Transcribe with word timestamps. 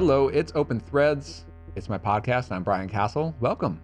Hello, 0.00 0.28
it's 0.28 0.50
Open 0.54 0.80
Threads. 0.80 1.44
It's 1.76 1.90
my 1.90 1.98
podcast. 1.98 2.50
I'm 2.50 2.62
Brian 2.62 2.88
Casel. 2.88 3.34
Welcome. 3.38 3.82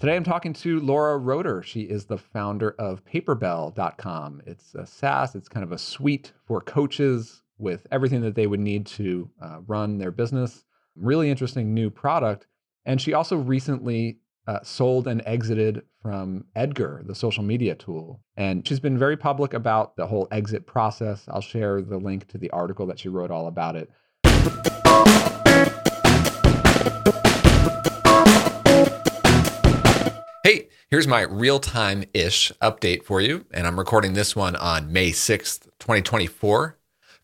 Today 0.00 0.16
I'm 0.16 0.24
talking 0.24 0.52
to 0.54 0.80
Laura 0.80 1.18
Roeder. 1.18 1.62
She 1.62 1.82
is 1.82 2.04
the 2.04 2.18
founder 2.18 2.74
of 2.80 3.04
paperbell.com. 3.04 4.42
It's 4.44 4.74
a 4.74 4.84
SaaS, 4.84 5.36
it's 5.36 5.48
kind 5.48 5.62
of 5.62 5.70
a 5.70 5.78
suite 5.78 6.32
for 6.48 6.60
coaches 6.60 7.42
with 7.58 7.86
everything 7.92 8.22
that 8.22 8.34
they 8.34 8.48
would 8.48 8.58
need 8.58 8.86
to 8.86 9.30
uh, 9.40 9.58
run 9.68 9.98
their 9.98 10.10
business. 10.10 10.64
Really 10.96 11.30
interesting 11.30 11.72
new 11.72 11.90
product. 11.90 12.48
And 12.84 13.00
she 13.00 13.12
also 13.12 13.36
recently 13.36 14.18
uh, 14.48 14.64
sold 14.64 15.06
and 15.06 15.22
exited 15.26 15.82
from 16.02 16.46
Edgar, 16.56 17.04
the 17.06 17.14
social 17.14 17.44
media 17.44 17.76
tool. 17.76 18.20
And 18.36 18.66
she's 18.66 18.80
been 18.80 18.98
very 18.98 19.16
public 19.16 19.54
about 19.54 19.94
the 19.94 20.08
whole 20.08 20.26
exit 20.32 20.66
process. 20.66 21.24
I'll 21.28 21.40
share 21.40 21.82
the 21.82 21.98
link 21.98 22.26
to 22.30 22.38
the 22.38 22.50
article 22.50 22.84
that 22.86 22.98
she 22.98 23.08
wrote 23.08 23.30
all 23.30 23.46
about 23.46 23.76
it. 23.76 23.90
Hey, 30.42 30.68
here's 30.88 31.06
my 31.06 31.22
real 31.22 31.60
time 31.60 32.04
ish 32.14 32.50
update 32.62 33.04
for 33.04 33.20
you. 33.20 33.44
And 33.52 33.66
I'm 33.66 33.78
recording 33.78 34.14
this 34.14 34.34
one 34.34 34.56
on 34.56 34.92
May 34.92 35.10
6th, 35.10 35.64
2024. 35.78 36.76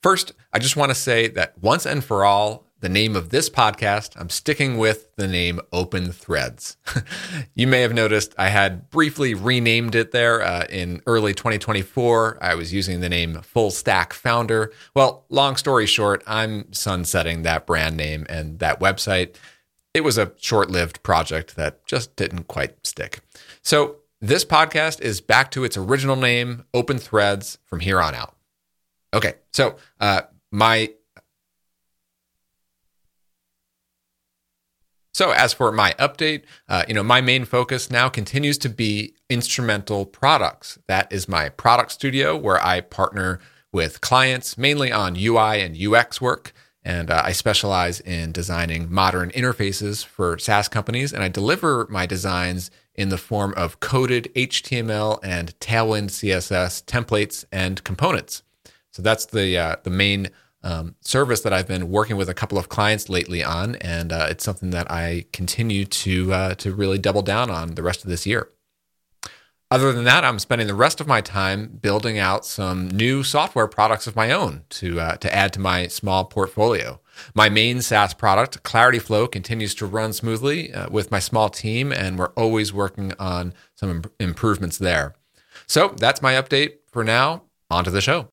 First, 0.02 0.32
I 0.52 0.58
just 0.58 0.76
want 0.76 0.90
to 0.90 0.94
say 0.94 1.28
that 1.28 1.54
once 1.60 1.86
and 1.86 2.04
for 2.04 2.24
all, 2.24 2.65
the 2.80 2.88
name 2.88 3.16
of 3.16 3.30
this 3.30 3.48
podcast, 3.48 4.12
I'm 4.16 4.28
sticking 4.28 4.76
with 4.76 5.14
the 5.16 5.26
name 5.26 5.60
Open 5.72 6.12
Threads. 6.12 6.76
you 7.54 7.66
may 7.66 7.80
have 7.80 7.94
noticed 7.94 8.34
I 8.36 8.48
had 8.48 8.90
briefly 8.90 9.32
renamed 9.32 9.94
it 9.94 10.12
there 10.12 10.42
uh, 10.42 10.66
in 10.68 11.00
early 11.06 11.32
2024. 11.32 12.38
I 12.40 12.54
was 12.54 12.74
using 12.74 13.00
the 13.00 13.08
name 13.08 13.40
Full 13.40 13.70
Stack 13.70 14.12
Founder. 14.12 14.72
Well, 14.94 15.24
long 15.30 15.56
story 15.56 15.86
short, 15.86 16.22
I'm 16.26 16.70
sunsetting 16.72 17.42
that 17.42 17.66
brand 17.66 17.96
name 17.96 18.26
and 18.28 18.58
that 18.58 18.78
website. 18.78 19.36
It 19.94 20.04
was 20.04 20.18
a 20.18 20.32
short 20.36 20.70
lived 20.70 21.02
project 21.02 21.56
that 21.56 21.86
just 21.86 22.14
didn't 22.16 22.44
quite 22.44 22.86
stick. 22.86 23.20
So, 23.62 23.96
this 24.20 24.44
podcast 24.44 25.02
is 25.02 25.20
back 25.20 25.50
to 25.52 25.64
its 25.64 25.76
original 25.76 26.16
name, 26.16 26.64
Open 26.72 26.96
Threads, 26.96 27.58
from 27.64 27.80
here 27.80 28.00
on 28.00 28.14
out. 28.14 28.34
Okay, 29.12 29.34
so 29.52 29.76
uh, 30.00 30.22
my 30.50 30.90
So, 35.16 35.30
as 35.30 35.54
for 35.54 35.72
my 35.72 35.94
update, 35.98 36.42
uh, 36.68 36.84
you 36.86 36.92
know, 36.92 37.02
my 37.02 37.22
main 37.22 37.46
focus 37.46 37.90
now 37.90 38.10
continues 38.10 38.58
to 38.58 38.68
be 38.68 39.14
instrumental 39.30 40.04
products. 40.04 40.78
That 40.88 41.10
is 41.10 41.26
my 41.26 41.48
product 41.48 41.92
studio 41.92 42.36
where 42.36 42.62
I 42.62 42.82
partner 42.82 43.40
with 43.72 44.02
clients 44.02 44.58
mainly 44.58 44.92
on 44.92 45.16
UI 45.16 45.62
and 45.62 45.74
UX 45.74 46.20
work. 46.20 46.52
And 46.84 47.10
uh, 47.10 47.22
I 47.24 47.32
specialize 47.32 47.98
in 48.00 48.30
designing 48.30 48.92
modern 48.92 49.30
interfaces 49.30 50.04
for 50.04 50.38
SaaS 50.38 50.68
companies. 50.68 51.14
And 51.14 51.22
I 51.22 51.28
deliver 51.28 51.86
my 51.88 52.04
designs 52.04 52.70
in 52.94 53.08
the 53.08 53.16
form 53.16 53.54
of 53.56 53.80
coded 53.80 54.30
HTML 54.34 55.18
and 55.22 55.58
Tailwind 55.60 56.10
CSS 56.10 56.84
templates 56.84 57.46
and 57.50 57.82
components. 57.84 58.42
So 58.90 59.00
that's 59.00 59.24
the 59.24 59.56
uh, 59.56 59.76
the 59.82 59.88
main 59.88 60.28
um, 60.66 60.96
service 61.00 61.42
that 61.42 61.52
I've 61.52 61.68
been 61.68 61.88
working 61.90 62.16
with 62.16 62.28
a 62.28 62.34
couple 62.34 62.58
of 62.58 62.68
clients 62.68 63.08
lately 63.08 63.42
on, 63.44 63.76
and 63.76 64.12
uh, 64.12 64.26
it's 64.28 64.44
something 64.44 64.70
that 64.70 64.90
I 64.90 65.26
continue 65.32 65.84
to 65.84 66.32
uh, 66.32 66.54
to 66.56 66.74
really 66.74 66.98
double 66.98 67.22
down 67.22 67.50
on 67.50 67.76
the 67.76 67.82
rest 67.84 68.02
of 68.02 68.10
this 68.10 68.26
year. 68.26 68.48
Other 69.70 69.92
than 69.92 70.04
that, 70.04 70.24
I'm 70.24 70.38
spending 70.38 70.66
the 70.66 70.74
rest 70.74 71.00
of 71.00 71.06
my 71.06 71.20
time 71.20 71.78
building 71.80 72.18
out 72.18 72.44
some 72.44 72.88
new 72.88 73.22
software 73.22 73.68
products 73.68 74.06
of 74.06 74.16
my 74.16 74.32
own 74.32 74.64
to 74.70 75.00
uh, 75.00 75.16
to 75.18 75.32
add 75.32 75.52
to 75.52 75.60
my 75.60 75.86
small 75.86 76.24
portfolio. 76.24 77.00
My 77.34 77.48
main 77.48 77.80
SaaS 77.80 78.12
product, 78.12 78.62
Clarity 78.64 78.98
Flow, 78.98 79.26
continues 79.28 79.74
to 79.76 79.86
run 79.86 80.12
smoothly 80.12 80.74
uh, 80.74 80.90
with 80.90 81.12
my 81.12 81.20
small 81.20 81.48
team, 81.48 81.92
and 81.92 82.18
we're 82.18 82.32
always 82.36 82.72
working 82.72 83.12
on 83.20 83.54
some 83.76 83.90
Im- 83.90 84.04
improvements 84.18 84.78
there. 84.78 85.14
So 85.68 85.94
that's 85.96 86.20
my 86.20 86.34
update 86.34 86.78
for 86.90 87.04
now. 87.04 87.42
On 87.70 87.84
to 87.84 87.90
the 87.90 88.00
show. 88.00 88.28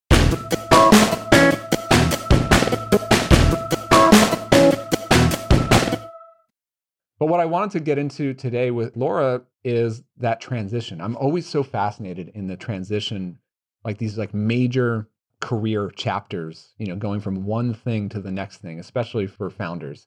But 7.24 7.30
what 7.30 7.40
I 7.40 7.46
wanted 7.46 7.72
to 7.72 7.80
get 7.80 7.98
into 7.98 8.34
today 8.34 8.70
with 8.70 8.98
Laura 8.98 9.44
is 9.64 10.04
that 10.18 10.42
transition. 10.42 11.00
I'm 11.00 11.16
always 11.16 11.48
so 11.48 11.64
fascinated 11.64 12.34
in 12.36 12.48
the 12.48 12.58
transition, 12.58 13.40
like 13.86 13.98
these 13.98 14.18
like 14.18 14.34
major 14.34 15.08
career 15.40 15.90
chapters, 15.96 16.74
you 16.78 16.88
know, 16.88 16.98
going 16.98 17.22
from 17.22 17.46
one 17.46 17.74
thing 17.74 18.10
to 18.10 18.20
the 18.20 18.30
next 18.30 18.58
thing, 18.58 18.78
especially 18.78 19.26
for 19.26 19.50
founders. 19.50 20.06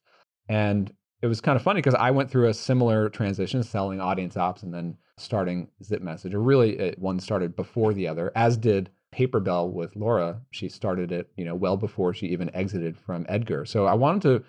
And 0.50 0.93
it 1.22 1.27
was 1.27 1.41
kind 1.41 1.56
of 1.56 1.62
funny 1.62 1.78
because 1.78 1.94
I 1.94 2.10
went 2.10 2.31
through 2.31 2.49
a 2.49 2.53
similar 2.53 3.09
transition, 3.09 3.62
selling 3.62 3.98
audience 3.98 4.37
ops 4.37 4.62
and 4.62 4.75
then 4.75 4.98
starting 5.16 5.69
ZipMessage. 5.83 6.34
Or 6.34 6.43
really, 6.43 6.78
it, 6.78 6.98
one 6.98 7.19
started 7.19 7.56
before 7.56 7.94
the 7.94 8.09
other, 8.09 8.31
as 8.34 8.59
did 8.59 8.91
Paperbell 9.15 9.72
with 9.72 9.97
Laura. 9.97 10.43
She 10.50 10.69
started 10.69 11.12
it, 11.12 11.31
you 11.38 11.47
know, 11.47 11.54
well 11.54 11.78
before 11.78 12.12
she 12.12 12.27
even 12.27 12.54
exited 12.54 12.94
from 12.94 13.25
Edgar. 13.27 13.65
So 13.65 13.87
I 13.87 13.94
wanted 13.94 14.21
to 14.21 14.44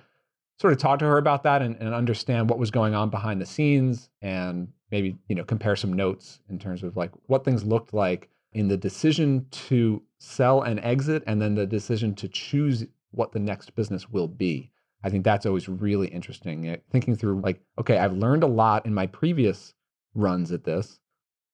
sort 0.59 0.73
of 0.73 0.79
talk 0.79 0.99
to 0.99 1.05
her 1.05 1.17
about 1.17 1.43
that 1.43 1.61
and, 1.61 1.75
and 1.77 1.93
understand 1.93 2.49
what 2.49 2.59
was 2.59 2.71
going 2.71 2.95
on 2.95 3.09
behind 3.09 3.39
the 3.41 3.45
scenes 3.45 4.09
and 4.21 4.67
maybe 4.91 5.17
you 5.27 5.35
know 5.35 5.43
compare 5.43 5.75
some 5.75 5.93
notes 5.93 6.39
in 6.49 6.57
terms 6.57 6.83
of 6.83 6.97
like 6.97 7.11
what 7.27 7.45
things 7.45 7.63
looked 7.63 7.93
like 7.93 8.29
in 8.53 8.67
the 8.67 8.77
decision 8.77 9.45
to 9.51 10.01
sell 10.19 10.61
and 10.61 10.79
exit 10.79 11.23
and 11.27 11.41
then 11.41 11.55
the 11.55 11.65
decision 11.65 12.15
to 12.15 12.27
choose 12.27 12.85
what 13.11 13.31
the 13.31 13.39
next 13.39 13.75
business 13.75 14.09
will 14.09 14.27
be. 14.27 14.71
I 15.03 15.09
think 15.09 15.23
that's 15.23 15.45
always 15.45 15.69
really 15.69 16.07
interesting 16.07 16.67
eh, 16.67 16.77
thinking 16.91 17.15
through 17.15 17.41
like 17.41 17.61
okay 17.79 17.97
i've 17.97 18.13
learned 18.13 18.43
a 18.43 18.47
lot 18.47 18.85
in 18.85 18.93
my 18.93 19.07
previous 19.07 19.73
runs 20.15 20.51
at 20.51 20.63
this. 20.63 20.99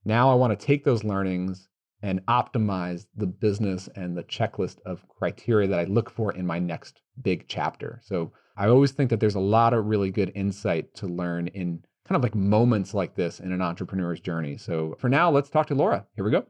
Now 0.05 0.31
i 0.31 0.35
want 0.35 0.57
to 0.57 0.65
take 0.65 0.85
those 0.85 1.03
learnings 1.03 1.67
and 2.01 2.25
optimize 2.25 3.05
the 3.15 3.27
business 3.27 3.87
and 3.95 4.17
the 4.17 4.23
checklist 4.23 4.77
of 4.85 5.07
criteria 5.09 5.67
that 5.67 5.79
i 5.79 5.83
look 5.83 6.09
for 6.09 6.33
in 6.33 6.47
my 6.47 6.59
next 6.59 7.01
big 7.21 7.45
chapter. 7.47 7.99
So 8.03 8.31
I 8.55 8.67
always 8.67 8.91
think 8.91 9.09
that 9.09 9.19
there's 9.19 9.33
a 9.33 9.39
lot 9.39 9.73
of 9.73 9.87
really 9.87 10.11
good 10.11 10.31
insight 10.35 10.93
to 10.97 11.07
learn 11.07 11.47
in 11.47 11.83
kind 12.07 12.15
of 12.15 12.21
like 12.21 12.35
moments 12.35 12.93
like 12.93 13.15
this 13.15 13.39
in 13.39 13.51
an 13.51 13.63
entrepreneur's 13.63 14.19
journey. 14.19 14.57
So 14.57 14.95
for 14.99 15.09
now, 15.09 15.31
let's 15.31 15.49
talk 15.49 15.65
to 15.67 15.73
Laura. 15.73 16.05
Here 16.15 16.23
we 16.23 16.29
go. 16.29 16.45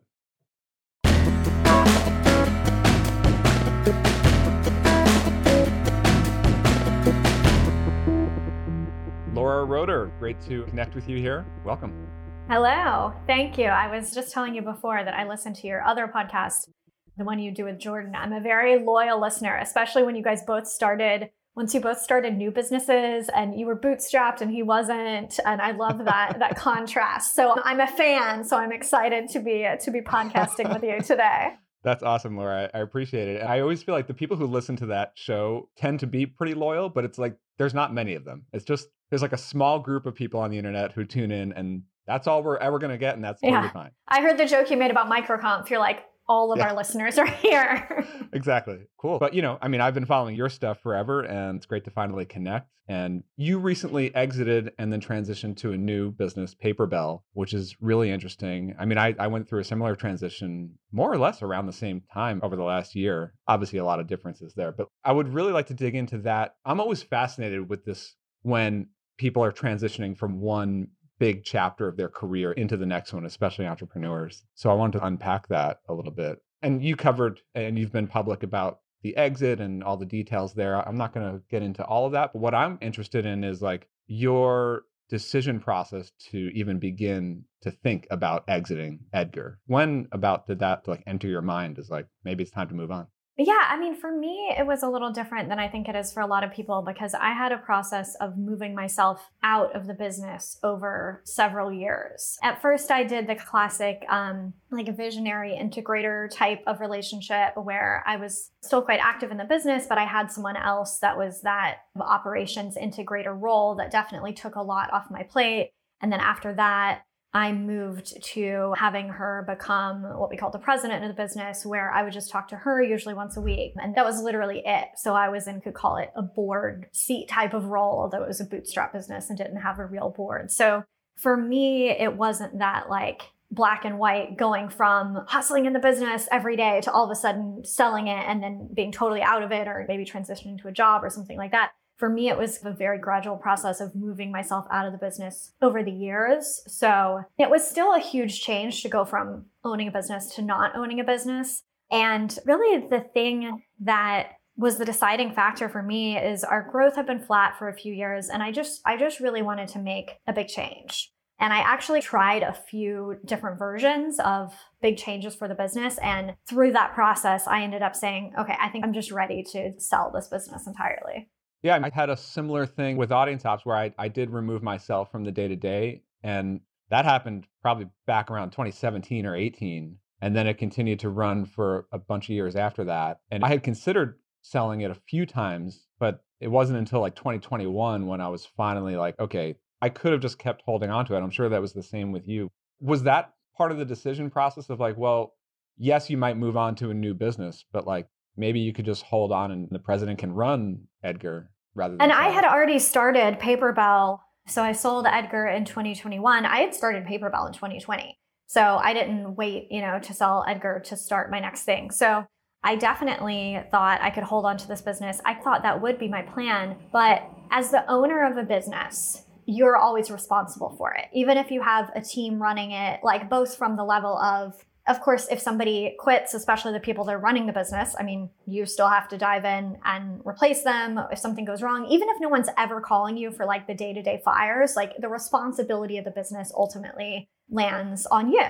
Laura 9.33 9.63
Roeder, 9.63 10.11
great 10.19 10.41
to 10.41 10.63
connect 10.63 10.95
with 10.95 11.07
you 11.07 11.19
here. 11.19 11.45
Welcome. 11.63 12.09
Hello. 12.49 13.13
Thank 13.27 13.57
you. 13.57 13.67
I 13.67 13.95
was 13.95 14.13
just 14.13 14.33
telling 14.33 14.55
you 14.55 14.61
before 14.61 15.05
that 15.05 15.13
I 15.13 15.25
listened 15.25 15.55
to 15.55 15.67
your 15.67 15.81
other 15.81 16.11
podcast, 16.13 16.67
the 17.15 17.23
one 17.23 17.39
you 17.39 17.53
do 17.53 17.63
with 17.63 17.79
Jordan. 17.79 18.13
I'm 18.13 18.33
a 18.33 18.41
very 18.41 18.83
loyal 18.83 19.21
listener, 19.21 19.57
especially 19.57 20.03
when 20.03 20.17
you 20.17 20.23
guys 20.23 20.43
both 20.45 20.67
started 20.67 21.29
once 21.55 21.73
you 21.73 21.79
both 21.79 21.99
started 21.99 22.35
new 22.35 22.51
businesses 22.51 23.29
and 23.35 23.59
you 23.59 23.65
were 23.65 23.77
bootstrapped 23.77 24.41
and 24.41 24.51
he 24.51 24.63
wasn't 24.63 25.39
and 25.45 25.61
i 25.61 25.71
love 25.71 26.05
that 26.05 26.35
that 26.39 26.55
contrast. 26.57 27.35
So 27.35 27.55
i'm 27.63 27.79
a 27.79 27.87
fan 27.87 28.43
so 28.43 28.57
i'm 28.57 28.71
excited 28.71 29.29
to 29.29 29.39
be 29.39 29.67
to 29.79 29.91
be 29.91 30.01
podcasting 30.01 30.73
with 30.73 30.83
you 30.83 31.01
today. 31.01 31.53
That's 31.83 32.01
awesome 32.01 32.37
laura. 32.37 32.69
I 32.73 32.79
appreciate 32.79 33.27
it. 33.27 33.41
I 33.41 33.59
always 33.59 33.83
feel 33.83 33.93
like 33.93 34.07
the 34.07 34.13
people 34.13 34.37
who 34.37 34.45
listen 34.45 34.77
to 34.77 34.85
that 34.87 35.11
show 35.15 35.69
tend 35.75 35.99
to 35.99 36.07
be 36.07 36.25
pretty 36.25 36.53
loyal 36.53 36.89
but 36.89 37.05
it's 37.05 37.17
like 37.17 37.37
there's 37.57 37.73
not 37.73 37.93
many 37.93 38.15
of 38.15 38.25
them. 38.25 38.45
It's 38.53 38.65
just 38.65 38.87
there's 39.09 39.21
like 39.21 39.33
a 39.33 39.37
small 39.37 39.79
group 39.79 40.05
of 40.05 40.15
people 40.15 40.39
on 40.39 40.49
the 40.49 40.57
internet 40.57 40.93
who 40.93 41.05
tune 41.05 41.31
in 41.31 41.53
and 41.53 41.83
that's 42.07 42.27
all 42.27 42.43
we're 42.43 42.57
ever 42.57 42.79
going 42.79 42.91
to 42.91 42.97
get 42.97 43.15
and 43.15 43.23
that's 43.23 43.41
totally 43.41 43.61
yeah. 43.63 43.71
fine. 43.71 43.91
I 44.07 44.21
heard 44.21 44.37
the 44.37 44.45
joke 44.45 44.69
you 44.71 44.77
made 44.77 44.91
about 44.91 45.09
microconf 45.09 45.69
you're 45.69 45.79
like 45.79 46.05
all 46.27 46.51
of 46.51 46.59
yeah. 46.59 46.69
our 46.69 46.75
listeners 46.75 47.17
are 47.19 47.27
here. 47.27 48.05
exactly. 48.33 48.79
Cool. 48.99 49.19
But, 49.19 49.33
you 49.33 49.41
know, 49.41 49.57
I 49.61 49.67
mean, 49.67 49.81
I've 49.81 49.93
been 49.93 50.05
following 50.05 50.35
your 50.35 50.49
stuff 50.49 50.79
forever 50.81 51.21
and 51.21 51.57
it's 51.57 51.65
great 51.65 51.85
to 51.85 51.91
finally 51.91 52.25
connect. 52.25 52.69
And 52.87 53.23
you 53.37 53.59
recently 53.59 54.13
exited 54.13 54.73
and 54.77 54.91
then 54.91 54.99
transitioned 54.99 55.55
to 55.57 55.71
a 55.71 55.77
new 55.77 56.11
business, 56.11 56.53
Paperbell, 56.53 57.21
which 57.31 57.53
is 57.53 57.77
really 57.79 58.11
interesting. 58.11 58.75
I 58.77 58.83
mean, 58.83 58.97
I, 58.97 59.15
I 59.17 59.27
went 59.27 59.47
through 59.47 59.61
a 59.61 59.63
similar 59.63 59.95
transition 59.95 60.77
more 60.91 61.11
or 61.11 61.17
less 61.17 61.41
around 61.41 61.67
the 61.67 61.73
same 61.73 62.01
time 62.13 62.41
over 62.43 62.57
the 62.57 62.63
last 62.63 62.93
year. 62.93 63.35
Obviously, 63.47 63.79
a 63.79 63.85
lot 63.85 64.01
of 64.01 64.07
differences 64.07 64.53
there, 64.53 64.73
but 64.73 64.87
I 65.05 65.13
would 65.13 65.33
really 65.33 65.53
like 65.53 65.67
to 65.67 65.73
dig 65.73 65.95
into 65.95 66.17
that. 66.19 66.55
I'm 66.65 66.81
always 66.81 67.01
fascinated 67.01 67.69
with 67.69 67.85
this 67.85 68.15
when 68.41 68.87
people 69.17 69.43
are 69.43 69.51
transitioning 69.53 70.17
from 70.17 70.41
one 70.41 70.87
big 71.19 71.43
chapter 71.43 71.87
of 71.87 71.97
their 71.97 72.09
career 72.09 72.51
into 72.51 72.77
the 72.77 72.85
next 72.85 73.13
one, 73.13 73.25
especially 73.25 73.65
entrepreneurs. 73.65 74.43
So 74.55 74.69
I 74.69 74.73
wanted 74.73 74.99
to 74.99 75.05
unpack 75.05 75.47
that 75.49 75.79
a 75.87 75.93
little 75.93 76.11
bit. 76.11 76.39
And 76.61 76.83
you 76.83 76.95
covered 76.95 77.41
and 77.55 77.77
you've 77.77 77.91
been 77.91 78.07
public 78.07 78.43
about 78.43 78.79
the 79.03 79.15
exit 79.17 79.59
and 79.59 79.83
all 79.83 79.97
the 79.97 80.05
details 80.05 80.53
there. 80.53 80.75
I'm 80.75 80.97
not 80.97 81.13
going 81.13 81.31
to 81.31 81.41
get 81.49 81.61
into 81.61 81.83
all 81.83 82.05
of 82.05 82.13
that, 82.13 82.31
but 82.33 82.39
what 82.39 82.55
I'm 82.55 82.77
interested 82.81 83.25
in 83.25 83.43
is 83.43 83.61
like 83.61 83.87
your 84.07 84.83
decision 85.09 85.59
process 85.59 86.11
to 86.31 86.49
even 86.55 86.79
begin 86.79 87.43
to 87.61 87.71
think 87.71 88.07
about 88.09 88.45
exiting 88.47 88.99
Edgar. 89.11 89.59
When 89.67 90.07
about 90.11 90.47
did 90.47 90.59
that 90.59 90.87
like 90.87 91.03
enter 91.05 91.27
your 91.27 91.41
mind 91.41 91.77
as 91.79 91.89
like 91.89 92.07
maybe 92.23 92.43
it's 92.43 92.51
time 92.51 92.69
to 92.69 92.75
move 92.75 92.91
on? 92.91 93.07
Yeah, 93.35 93.65
I 93.67 93.79
mean, 93.79 93.95
for 93.95 94.15
me, 94.15 94.53
it 94.55 94.67
was 94.67 94.83
a 94.83 94.87
little 94.87 95.11
different 95.11 95.49
than 95.49 95.57
I 95.57 95.67
think 95.67 95.89
it 95.89 95.95
is 95.95 96.13
for 96.13 96.21
a 96.21 96.27
lot 96.27 96.43
of 96.43 96.53
people 96.53 96.83
because 96.85 97.15
I 97.15 97.31
had 97.31 97.51
a 97.51 97.57
process 97.57 98.13
of 98.21 98.37
moving 98.37 98.75
myself 98.75 99.27
out 99.41 99.75
of 99.75 99.87
the 99.87 99.95
business 99.95 100.59
over 100.61 101.23
several 101.25 101.73
years. 101.73 102.37
At 102.43 102.61
first, 102.61 102.91
I 102.91 103.03
did 103.03 103.25
the 103.25 103.33
classic, 103.35 104.05
um, 104.07 104.53
like 104.69 104.87
a 104.87 104.91
visionary 104.91 105.57
integrator 105.59 106.29
type 106.29 106.61
of 106.67 106.79
relationship 106.79 107.53
where 107.55 108.03
I 108.05 108.17
was 108.17 108.51
still 108.61 108.83
quite 108.83 108.99
active 109.01 109.31
in 109.31 109.37
the 109.37 109.45
business, 109.45 109.87
but 109.87 109.97
I 109.97 110.05
had 110.05 110.31
someone 110.31 110.55
else 110.55 110.99
that 110.99 111.17
was 111.17 111.41
that 111.41 111.77
operations 111.99 112.77
integrator 112.77 113.35
role 113.35 113.73
that 113.75 113.89
definitely 113.89 114.33
took 114.33 114.55
a 114.55 114.61
lot 114.61 114.93
off 114.93 115.09
my 115.09 115.23
plate. 115.23 115.71
And 116.01 116.11
then 116.11 116.19
after 116.19 116.53
that, 116.53 117.01
I 117.35 117.51
moved 117.51 118.21
to 118.33 118.73
having 118.77 119.09
her 119.09 119.43
become 119.47 120.03
what 120.03 120.29
we 120.29 120.37
call 120.37 120.51
the 120.51 120.59
president 120.59 121.03
of 121.03 121.07
the 121.07 121.21
business, 121.21 121.65
where 121.65 121.91
I 121.91 122.03
would 122.03 122.13
just 122.13 122.29
talk 122.29 122.47
to 122.49 122.55
her 122.55 122.81
usually 122.81 123.15
once 123.15 123.37
a 123.37 123.41
week. 123.41 123.73
And 123.77 123.95
that 123.95 124.05
was 124.05 124.21
literally 124.21 124.61
it. 124.63 124.89
So 124.97 125.15
I 125.15 125.29
was 125.29 125.47
in, 125.47 125.59
could 125.59 125.73
call 125.73 125.97
it 125.97 126.11
a 126.15 126.21
board 126.21 126.87
seat 126.91 127.27
type 127.27 127.55
of 127.55 127.65
role, 127.65 128.01
although 128.01 128.21
it 128.21 128.27
was 128.27 128.39
a 128.39 128.45
bootstrap 128.45 128.93
business 128.93 129.29
and 129.29 129.37
didn't 129.37 129.61
have 129.61 129.79
a 129.79 129.85
real 129.85 130.11
board. 130.11 130.51
So 130.51 130.83
for 131.17 131.35
me, 131.35 131.89
it 131.89 132.15
wasn't 132.15 132.59
that 132.59 132.87
like 132.87 133.23
black 133.49 133.83
and 133.83 133.97
white 133.97 134.37
going 134.37 134.69
from 134.69 135.23
hustling 135.27 135.65
in 135.65 135.73
the 135.73 135.79
business 135.79 136.27
every 136.31 136.55
day 136.55 136.81
to 136.81 136.91
all 136.91 137.05
of 137.05 137.11
a 137.11 137.15
sudden 137.15 137.63
selling 137.63 138.07
it 138.07 138.25
and 138.27 138.41
then 138.43 138.69
being 138.73 138.91
totally 138.91 139.21
out 139.21 139.43
of 139.43 139.51
it 139.51 139.67
or 139.67 139.85
maybe 139.87 140.05
transitioning 140.05 140.59
to 140.59 140.67
a 140.67 140.71
job 140.71 141.03
or 141.03 141.09
something 141.09 141.37
like 141.37 141.51
that 141.51 141.71
for 142.03 142.09
me, 142.09 142.27
it 142.27 142.37
was 142.37 142.59
a 142.65 142.73
very 142.73 142.97
gradual 142.97 143.37
process 143.37 143.79
of 143.79 143.95
moving 143.95 144.29
myself 144.29 144.65
out 144.69 144.85
of 144.85 144.91
the 144.91 144.97
business 144.97 145.53
over 145.61 145.81
the 145.81 145.89
years. 145.89 146.61
So 146.67 147.21
it 147.39 147.49
was 147.49 147.65
still 147.65 147.95
a 147.95 147.99
huge 147.99 148.41
change 148.41 148.81
to 148.81 148.89
go 148.89 149.05
from 149.05 149.45
owning 149.63 149.87
a 149.87 149.91
business 149.91 150.35
to 150.35 150.41
not 150.41 150.75
owning 150.75 150.99
a 150.99 151.05
business. 151.05 151.63
And 151.89 152.37
really, 152.43 152.85
the 152.89 152.99
thing 153.13 153.63
that 153.79 154.31
was 154.57 154.77
the 154.77 154.83
deciding 154.83 155.31
factor 155.31 155.69
for 155.69 155.81
me 155.81 156.17
is 156.17 156.43
our 156.43 156.69
growth 156.69 156.97
had 156.97 157.07
been 157.07 157.23
flat 157.23 157.57
for 157.57 157.69
a 157.69 157.73
few 157.73 157.93
years 157.93 158.27
and 158.27 158.43
I 158.43 158.51
just 158.51 158.81
I 158.85 158.97
just 158.97 159.21
really 159.21 159.41
wanted 159.41 159.69
to 159.69 159.79
make 159.79 160.11
a 160.27 160.33
big 160.33 160.49
change. 160.49 161.09
And 161.39 161.53
I 161.53 161.59
actually 161.59 162.01
tried 162.01 162.43
a 162.43 162.53
few 162.53 163.15
different 163.23 163.57
versions 163.57 164.19
of 164.19 164.53
big 164.81 164.97
changes 164.97 165.35
for 165.35 165.47
the 165.47 165.55
business. 165.55 165.97
And 165.99 166.33
through 166.49 166.73
that 166.73 166.93
process, 166.93 167.47
I 167.47 167.63
ended 167.63 167.81
up 167.81 167.95
saying, 167.95 168.33
okay, 168.37 168.57
I 168.59 168.67
think 168.67 168.83
I'm 168.83 168.93
just 168.93 169.09
ready 169.09 169.41
to 169.53 169.71
sell 169.79 170.11
this 170.13 170.27
business 170.27 170.67
entirely. 170.67 171.29
Yeah, 171.63 171.79
I 171.81 171.89
had 171.89 172.09
a 172.09 172.17
similar 172.17 172.65
thing 172.65 172.97
with 172.97 173.13
Audience 173.13 173.45
Ops 173.45 173.65
where 173.65 173.77
I, 173.77 173.93
I 173.97 174.09
did 174.09 174.29
remove 174.29 174.61
myself 174.61 175.09
from 175.09 175.23
the 175.23 175.31
day 175.31 175.47
to 175.47 175.55
day. 175.55 176.03
And 176.21 176.59
that 176.89 177.05
happened 177.05 177.47
probably 177.61 177.87
back 178.05 178.29
around 178.29 178.51
2017 178.51 179.25
or 179.25 179.33
18. 179.33 179.97
And 180.21 180.35
then 180.35 180.45
it 180.45 180.57
continued 180.57 180.99
to 180.99 181.09
run 181.09 181.45
for 181.45 181.87
a 181.93 181.97
bunch 181.97 182.25
of 182.25 182.35
years 182.35 182.57
after 182.57 182.83
that. 182.83 183.21
And 183.31 183.45
I 183.45 183.47
had 183.47 183.63
considered 183.63 184.19
selling 184.41 184.81
it 184.81 184.91
a 184.91 184.95
few 184.95 185.25
times, 185.25 185.87
but 185.99 186.23
it 186.41 186.49
wasn't 186.49 186.79
until 186.79 186.99
like 186.99 187.15
2021 187.15 188.07
when 188.07 188.19
I 188.19 188.27
was 188.27 188.45
finally 188.45 188.97
like, 188.97 189.17
okay, 189.17 189.55
I 189.81 189.87
could 189.87 190.11
have 190.11 190.21
just 190.21 190.37
kept 190.37 190.63
holding 190.65 190.89
on 190.89 191.05
to 191.05 191.15
it. 191.15 191.21
I'm 191.21 191.31
sure 191.31 191.47
that 191.47 191.61
was 191.61 191.73
the 191.73 191.83
same 191.83 192.11
with 192.11 192.27
you. 192.27 192.49
Was 192.81 193.03
that 193.03 193.33
part 193.57 193.71
of 193.71 193.77
the 193.77 193.85
decision 193.85 194.29
process 194.29 194.69
of 194.69 194.81
like, 194.81 194.97
well, 194.97 195.35
yes, 195.77 196.09
you 196.09 196.17
might 196.17 196.37
move 196.37 196.57
on 196.57 196.75
to 196.75 196.89
a 196.89 196.93
new 196.93 197.13
business, 197.13 197.63
but 197.71 197.87
like 197.87 198.07
maybe 198.35 198.59
you 198.59 198.73
could 198.73 198.85
just 198.85 199.03
hold 199.03 199.31
on 199.31 199.51
and 199.51 199.69
the 199.71 199.79
president 199.79 200.19
can 200.19 200.33
run 200.33 200.87
Edgar 201.03 201.51
rather 201.75 201.97
And 201.99 202.11
I 202.11 202.29
had 202.29 202.45
already 202.45 202.79
started 202.79 203.39
Paperbell. 203.39 204.19
So 204.47 204.61
I 204.63 204.73
sold 204.73 205.05
Edgar 205.07 205.47
in 205.47 205.65
2021. 205.65 206.45
I 206.45 206.57
had 206.57 206.75
started 206.75 207.05
Paperbell 207.05 207.47
in 207.47 207.53
2020. 207.53 208.17
So 208.47 208.61
I 208.61 208.93
didn't 208.93 209.35
wait, 209.35 209.71
you 209.71 209.81
know, 209.81 209.99
to 209.99 210.13
sell 210.13 210.43
Edgar 210.47 210.81
to 210.85 210.97
start 210.97 211.31
my 211.31 211.39
next 211.39 211.63
thing. 211.63 211.91
So 211.91 212.25
I 212.63 212.75
definitely 212.75 213.61
thought 213.71 214.01
I 214.01 214.09
could 214.09 214.23
hold 214.23 214.45
on 214.45 214.57
to 214.57 214.67
this 214.67 214.81
business. 214.81 215.21
I 215.25 215.33
thought 215.33 215.63
that 215.63 215.81
would 215.81 215.97
be 215.97 216.07
my 216.07 216.21
plan. 216.21 216.77
But 216.91 217.23
as 217.51 217.71
the 217.71 217.89
owner 217.89 218.25
of 218.29 218.37
a 218.37 218.43
business, 218.43 219.23
you're 219.45 219.77
always 219.77 220.09
responsible 220.09 220.75
for 220.77 220.93
it. 220.93 221.05
Even 221.13 221.37
if 221.37 221.51
you 221.51 221.61
have 221.61 221.91
a 221.95 222.01
team 222.01 222.41
running 222.41 222.71
it, 222.71 223.01
like 223.03 223.29
both 223.29 223.57
from 223.57 223.75
the 223.75 223.83
level 223.83 224.17
of 224.17 224.53
of 224.85 224.99
course, 224.99 225.27
if 225.31 225.39
somebody 225.39 225.95
quits, 225.97 226.33
especially 226.33 226.73
the 226.73 226.79
people 226.79 227.05
that 227.05 227.15
are 227.15 227.19
running 227.19 227.45
the 227.45 227.53
business, 227.53 227.95
I 227.97 228.03
mean, 228.03 228.29
you 228.45 228.65
still 228.65 228.89
have 228.89 229.07
to 229.09 229.17
dive 229.17 229.45
in 229.45 229.77
and 229.85 230.21
replace 230.25 230.63
them 230.63 230.99
if 231.11 231.19
something 231.19 231.45
goes 231.45 231.61
wrong. 231.61 231.85
Even 231.85 232.09
if 232.09 232.19
no 232.19 232.27
one's 232.27 232.49
ever 232.57 232.81
calling 232.81 233.15
you 233.15 233.31
for 233.31 233.45
like 233.45 233.65
the 233.65 233.73
day 233.73 233.93
to 233.93 234.01
day 234.01 234.21
fires, 234.25 234.75
like 234.75 234.97
the 234.99 235.07
responsibility 235.07 235.97
of 235.97 236.03
the 236.03 236.11
business 236.11 236.51
ultimately 236.55 237.29
lands 237.49 238.05
on 238.07 238.31
you. 238.31 238.43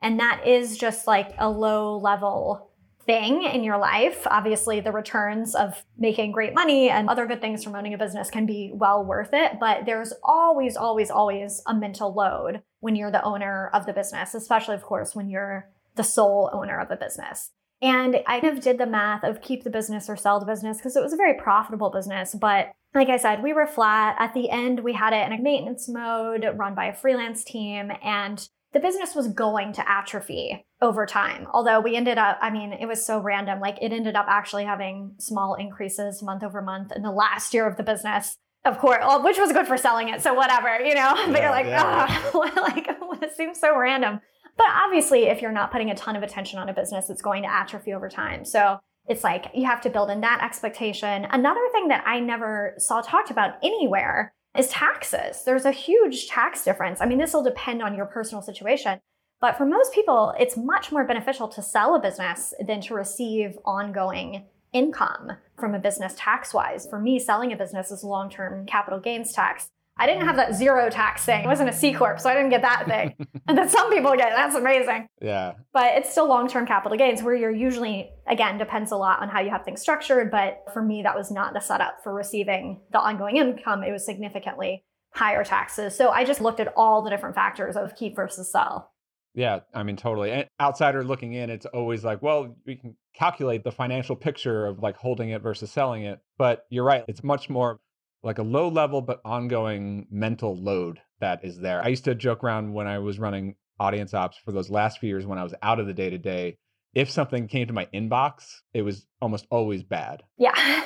And 0.00 0.18
that 0.18 0.46
is 0.46 0.78
just 0.78 1.06
like 1.06 1.34
a 1.38 1.50
low 1.50 1.98
level 1.98 2.70
thing 3.04 3.44
in 3.44 3.62
your 3.62 3.78
life. 3.78 4.26
Obviously, 4.26 4.80
the 4.80 4.92
returns 4.92 5.54
of 5.54 5.84
making 5.96 6.32
great 6.32 6.54
money 6.54 6.90
and 6.90 7.08
other 7.08 7.26
good 7.26 7.40
things 7.40 7.62
from 7.62 7.74
owning 7.74 7.94
a 7.94 7.98
business 7.98 8.30
can 8.30 8.46
be 8.46 8.72
well 8.74 9.04
worth 9.04 9.30
it, 9.32 9.58
but 9.60 9.86
there's 9.86 10.12
always, 10.22 10.76
always, 10.76 11.10
always 11.10 11.62
a 11.66 11.74
mental 11.74 12.12
load 12.12 12.62
when 12.86 12.94
you're 12.94 13.10
the 13.10 13.24
owner 13.24 13.68
of 13.74 13.84
the 13.84 13.92
business, 13.92 14.32
especially, 14.32 14.76
of 14.76 14.82
course, 14.84 15.16
when 15.16 15.28
you're 15.28 15.68
the 15.96 16.04
sole 16.04 16.48
owner 16.52 16.78
of 16.78 16.88
a 16.88 16.96
business. 16.96 17.50
And 17.82 18.18
I 18.28 18.38
kind 18.38 18.56
of 18.56 18.62
did 18.62 18.78
the 18.78 18.86
math 18.86 19.24
of 19.24 19.42
keep 19.42 19.64
the 19.64 19.70
business 19.70 20.08
or 20.08 20.16
sell 20.16 20.38
the 20.38 20.46
business 20.46 20.76
because 20.76 20.94
it 20.94 21.02
was 21.02 21.12
a 21.12 21.16
very 21.16 21.34
profitable 21.34 21.90
business. 21.90 22.32
But 22.32 22.68
like 22.94 23.08
I 23.08 23.16
said, 23.16 23.42
we 23.42 23.52
were 23.52 23.66
flat. 23.66 24.14
At 24.20 24.34
the 24.34 24.50
end, 24.50 24.84
we 24.84 24.92
had 24.92 25.12
it 25.12 25.26
in 25.26 25.36
a 25.36 25.42
maintenance 25.42 25.88
mode 25.88 26.46
run 26.54 26.76
by 26.76 26.84
a 26.84 26.94
freelance 26.94 27.42
team. 27.42 27.90
And 28.04 28.48
the 28.72 28.78
business 28.78 29.16
was 29.16 29.26
going 29.26 29.72
to 29.72 29.90
atrophy 29.90 30.64
over 30.80 31.06
time. 31.06 31.48
Although 31.52 31.80
we 31.80 31.96
ended 31.96 32.18
up, 32.18 32.38
I 32.40 32.50
mean, 32.50 32.72
it 32.72 32.86
was 32.86 33.04
so 33.04 33.18
random. 33.18 33.58
Like 33.58 33.78
it 33.82 33.92
ended 33.92 34.14
up 34.14 34.26
actually 34.28 34.64
having 34.64 35.16
small 35.18 35.54
increases 35.54 36.22
month 36.22 36.44
over 36.44 36.62
month 36.62 36.92
in 36.94 37.02
the 37.02 37.10
last 37.10 37.52
year 37.52 37.66
of 37.66 37.76
the 37.76 37.82
business. 37.82 38.36
Of 38.66 38.78
course, 38.78 38.98
well, 39.00 39.22
which 39.22 39.38
was 39.38 39.52
good 39.52 39.66
for 39.66 39.76
selling 39.76 40.08
it. 40.08 40.20
So 40.20 40.34
whatever, 40.34 40.80
you 40.80 40.94
know, 40.94 41.14
yeah, 41.16 41.26
but 41.28 41.40
you're 41.40 41.50
like, 41.50 41.66
yeah, 41.66 42.22
oh, 42.34 42.38
like 42.74 42.88
it 43.22 43.36
seems 43.36 43.60
so 43.60 43.78
random. 43.78 44.20
But 44.56 44.66
obviously, 44.70 45.24
if 45.24 45.40
you're 45.40 45.52
not 45.52 45.70
putting 45.70 45.90
a 45.90 45.94
ton 45.94 46.16
of 46.16 46.22
attention 46.22 46.58
on 46.58 46.68
a 46.68 46.74
business, 46.74 47.08
it's 47.08 47.22
going 47.22 47.42
to 47.42 47.52
atrophy 47.52 47.92
over 47.92 48.08
time. 48.08 48.44
So 48.44 48.78
it's 49.06 49.22
like 49.22 49.50
you 49.54 49.66
have 49.66 49.80
to 49.82 49.90
build 49.90 50.10
in 50.10 50.20
that 50.22 50.42
expectation. 50.42 51.26
Another 51.30 51.60
thing 51.72 51.88
that 51.88 52.02
I 52.06 52.18
never 52.18 52.74
saw 52.78 53.02
talked 53.02 53.30
about 53.30 53.54
anywhere 53.62 54.34
is 54.58 54.68
taxes. 54.68 55.44
There's 55.44 55.66
a 55.66 55.70
huge 55.70 56.28
tax 56.28 56.64
difference. 56.64 57.00
I 57.00 57.06
mean, 57.06 57.18
this 57.18 57.34
will 57.34 57.44
depend 57.44 57.82
on 57.82 57.94
your 57.94 58.06
personal 58.06 58.42
situation. 58.42 58.98
But 59.40 59.58
for 59.58 59.66
most 59.66 59.92
people, 59.92 60.34
it's 60.40 60.56
much 60.56 60.90
more 60.90 61.04
beneficial 61.04 61.46
to 61.48 61.62
sell 61.62 61.94
a 61.94 62.00
business 62.00 62.54
than 62.66 62.80
to 62.82 62.94
receive 62.94 63.58
ongoing 63.64 64.46
income 64.76 65.32
from 65.58 65.74
a 65.74 65.78
business 65.78 66.14
tax 66.16 66.52
wise. 66.52 66.86
For 66.88 67.00
me, 67.00 67.18
selling 67.18 67.52
a 67.52 67.56
business 67.56 67.90
is 67.90 68.04
long 68.04 68.30
term 68.30 68.66
capital 68.66 69.00
gains 69.00 69.32
tax. 69.32 69.70
I 69.98 70.06
didn't 70.06 70.26
have 70.26 70.36
that 70.36 70.54
zero 70.54 70.90
tax 70.90 71.24
thing. 71.24 71.44
It 71.44 71.46
wasn't 71.46 71.70
a 71.70 71.72
C 71.72 71.94
corp, 71.94 72.20
so 72.20 72.28
I 72.28 72.34
didn't 72.34 72.50
get 72.50 72.60
that 72.60 72.86
thing. 72.86 73.14
and 73.48 73.56
that 73.56 73.70
some 73.70 73.90
people 73.90 74.14
get. 74.14 74.30
That's 74.36 74.54
amazing. 74.54 75.08
Yeah. 75.22 75.54
But 75.72 75.96
it's 75.96 76.10
still 76.10 76.28
long-term 76.28 76.66
capital 76.66 76.98
gains 76.98 77.22
where 77.22 77.34
you're 77.34 77.50
usually 77.50 78.10
again 78.26 78.58
depends 78.58 78.92
a 78.92 78.96
lot 78.96 79.22
on 79.22 79.30
how 79.30 79.40
you 79.40 79.48
have 79.50 79.64
things 79.64 79.80
structured, 79.80 80.30
but 80.30 80.64
for 80.74 80.82
me 80.82 81.02
that 81.02 81.16
was 81.16 81.30
not 81.30 81.54
the 81.54 81.60
setup 81.60 82.02
for 82.02 82.12
receiving 82.12 82.82
the 82.92 83.00
ongoing 83.00 83.38
income. 83.38 83.82
It 83.82 83.92
was 83.92 84.04
significantly 84.04 84.84
higher 85.14 85.44
taxes. 85.44 85.96
So 85.96 86.10
I 86.10 86.24
just 86.24 86.42
looked 86.42 86.60
at 86.60 86.74
all 86.76 87.00
the 87.00 87.08
different 87.08 87.34
factors 87.34 87.74
of 87.74 87.96
keep 87.96 88.14
versus 88.14 88.52
sell. 88.52 88.92
Yeah, 89.36 89.60
I 89.74 89.82
mean 89.82 89.96
totally. 89.96 90.32
And 90.32 90.48
outsider 90.58 91.04
looking 91.04 91.34
in, 91.34 91.50
it's 91.50 91.66
always 91.66 92.02
like, 92.02 92.22
well, 92.22 92.56
we 92.66 92.74
can 92.74 92.96
calculate 93.14 93.62
the 93.62 93.70
financial 93.70 94.16
picture 94.16 94.66
of 94.66 94.80
like 94.80 94.96
holding 94.96 95.28
it 95.28 95.42
versus 95.42 95.70
selling 95.70 96.04
it, 96.04 96.20
but 96.38 96.64
you're 96.70 96.84
right. 96.84 97.04
It's 97.06 97.22
much 97.22 97.50
more 97.50 97.78
like 98.22 98.38
a 98.38 98.42
low 98.42 98.68
level 98.68 99.02
but 99.02 99.20
ongoing 99.24 100.06
mental 100.10 100.56
load 100.56 101.00
that 101.20 101.44
is 101.44 101.58
there. 101.58 101.84
I 101.84 101.88
used 101.88 102.04
to 102.04 102.14
joke 102.14 102.42
around 102.42 102.72
when 102.72 102.86
I 102.86 102.98
was 102.98 103.18
running 103.18 103.56
audience 103.78 104.14
ops 104.14 104.38
for 104.42 104.52
those 104.52 104.70
last 104.70 104.98
few 104.98 105.10
years 105.10 105.26
when 105.26 105.38
I 105.38 105.44
was 105.44 105.54
out 105.62 105.80
of 105.80 105.86
the 105.86 105.94
day 105.94 106.08
to 106.08 106.18
day. 106.18 106.56
If 106.94 107.10
something 107.10 107.46
came 107.46 107.66
to 107.66 107.74
my 107.74 107.86
inbox, 107.92 108.60
it 108.72 108.80
was 108.80 109.06
almost 109.20 109.46
always 109.50 109.82
bad. 109.82 110.22
Yeah. 110.38 110.82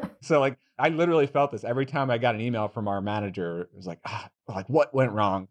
so 0.22 0.40
like 0.40 0.56
I 0.78 0.88
literally 0.88 1.26
felt 1.26 1.50
this 1.50 1.64
every 1.64 1.84
time 1.84 2.10
I 2.10 2.16
got 2.16 2.34
an 2.34 2.40
email 2.40 2.68
from 2.68 2.88
our 2.88 3.02
manager. 3.02 3.60
It 3.60 3.76
was 3.76 3.86
like, 3.86 3.98
ah, 4.06 4.30
like 4.48 4.70
what 4.70 4.94
went 4.94 5.12
wrong? 5.12 5.48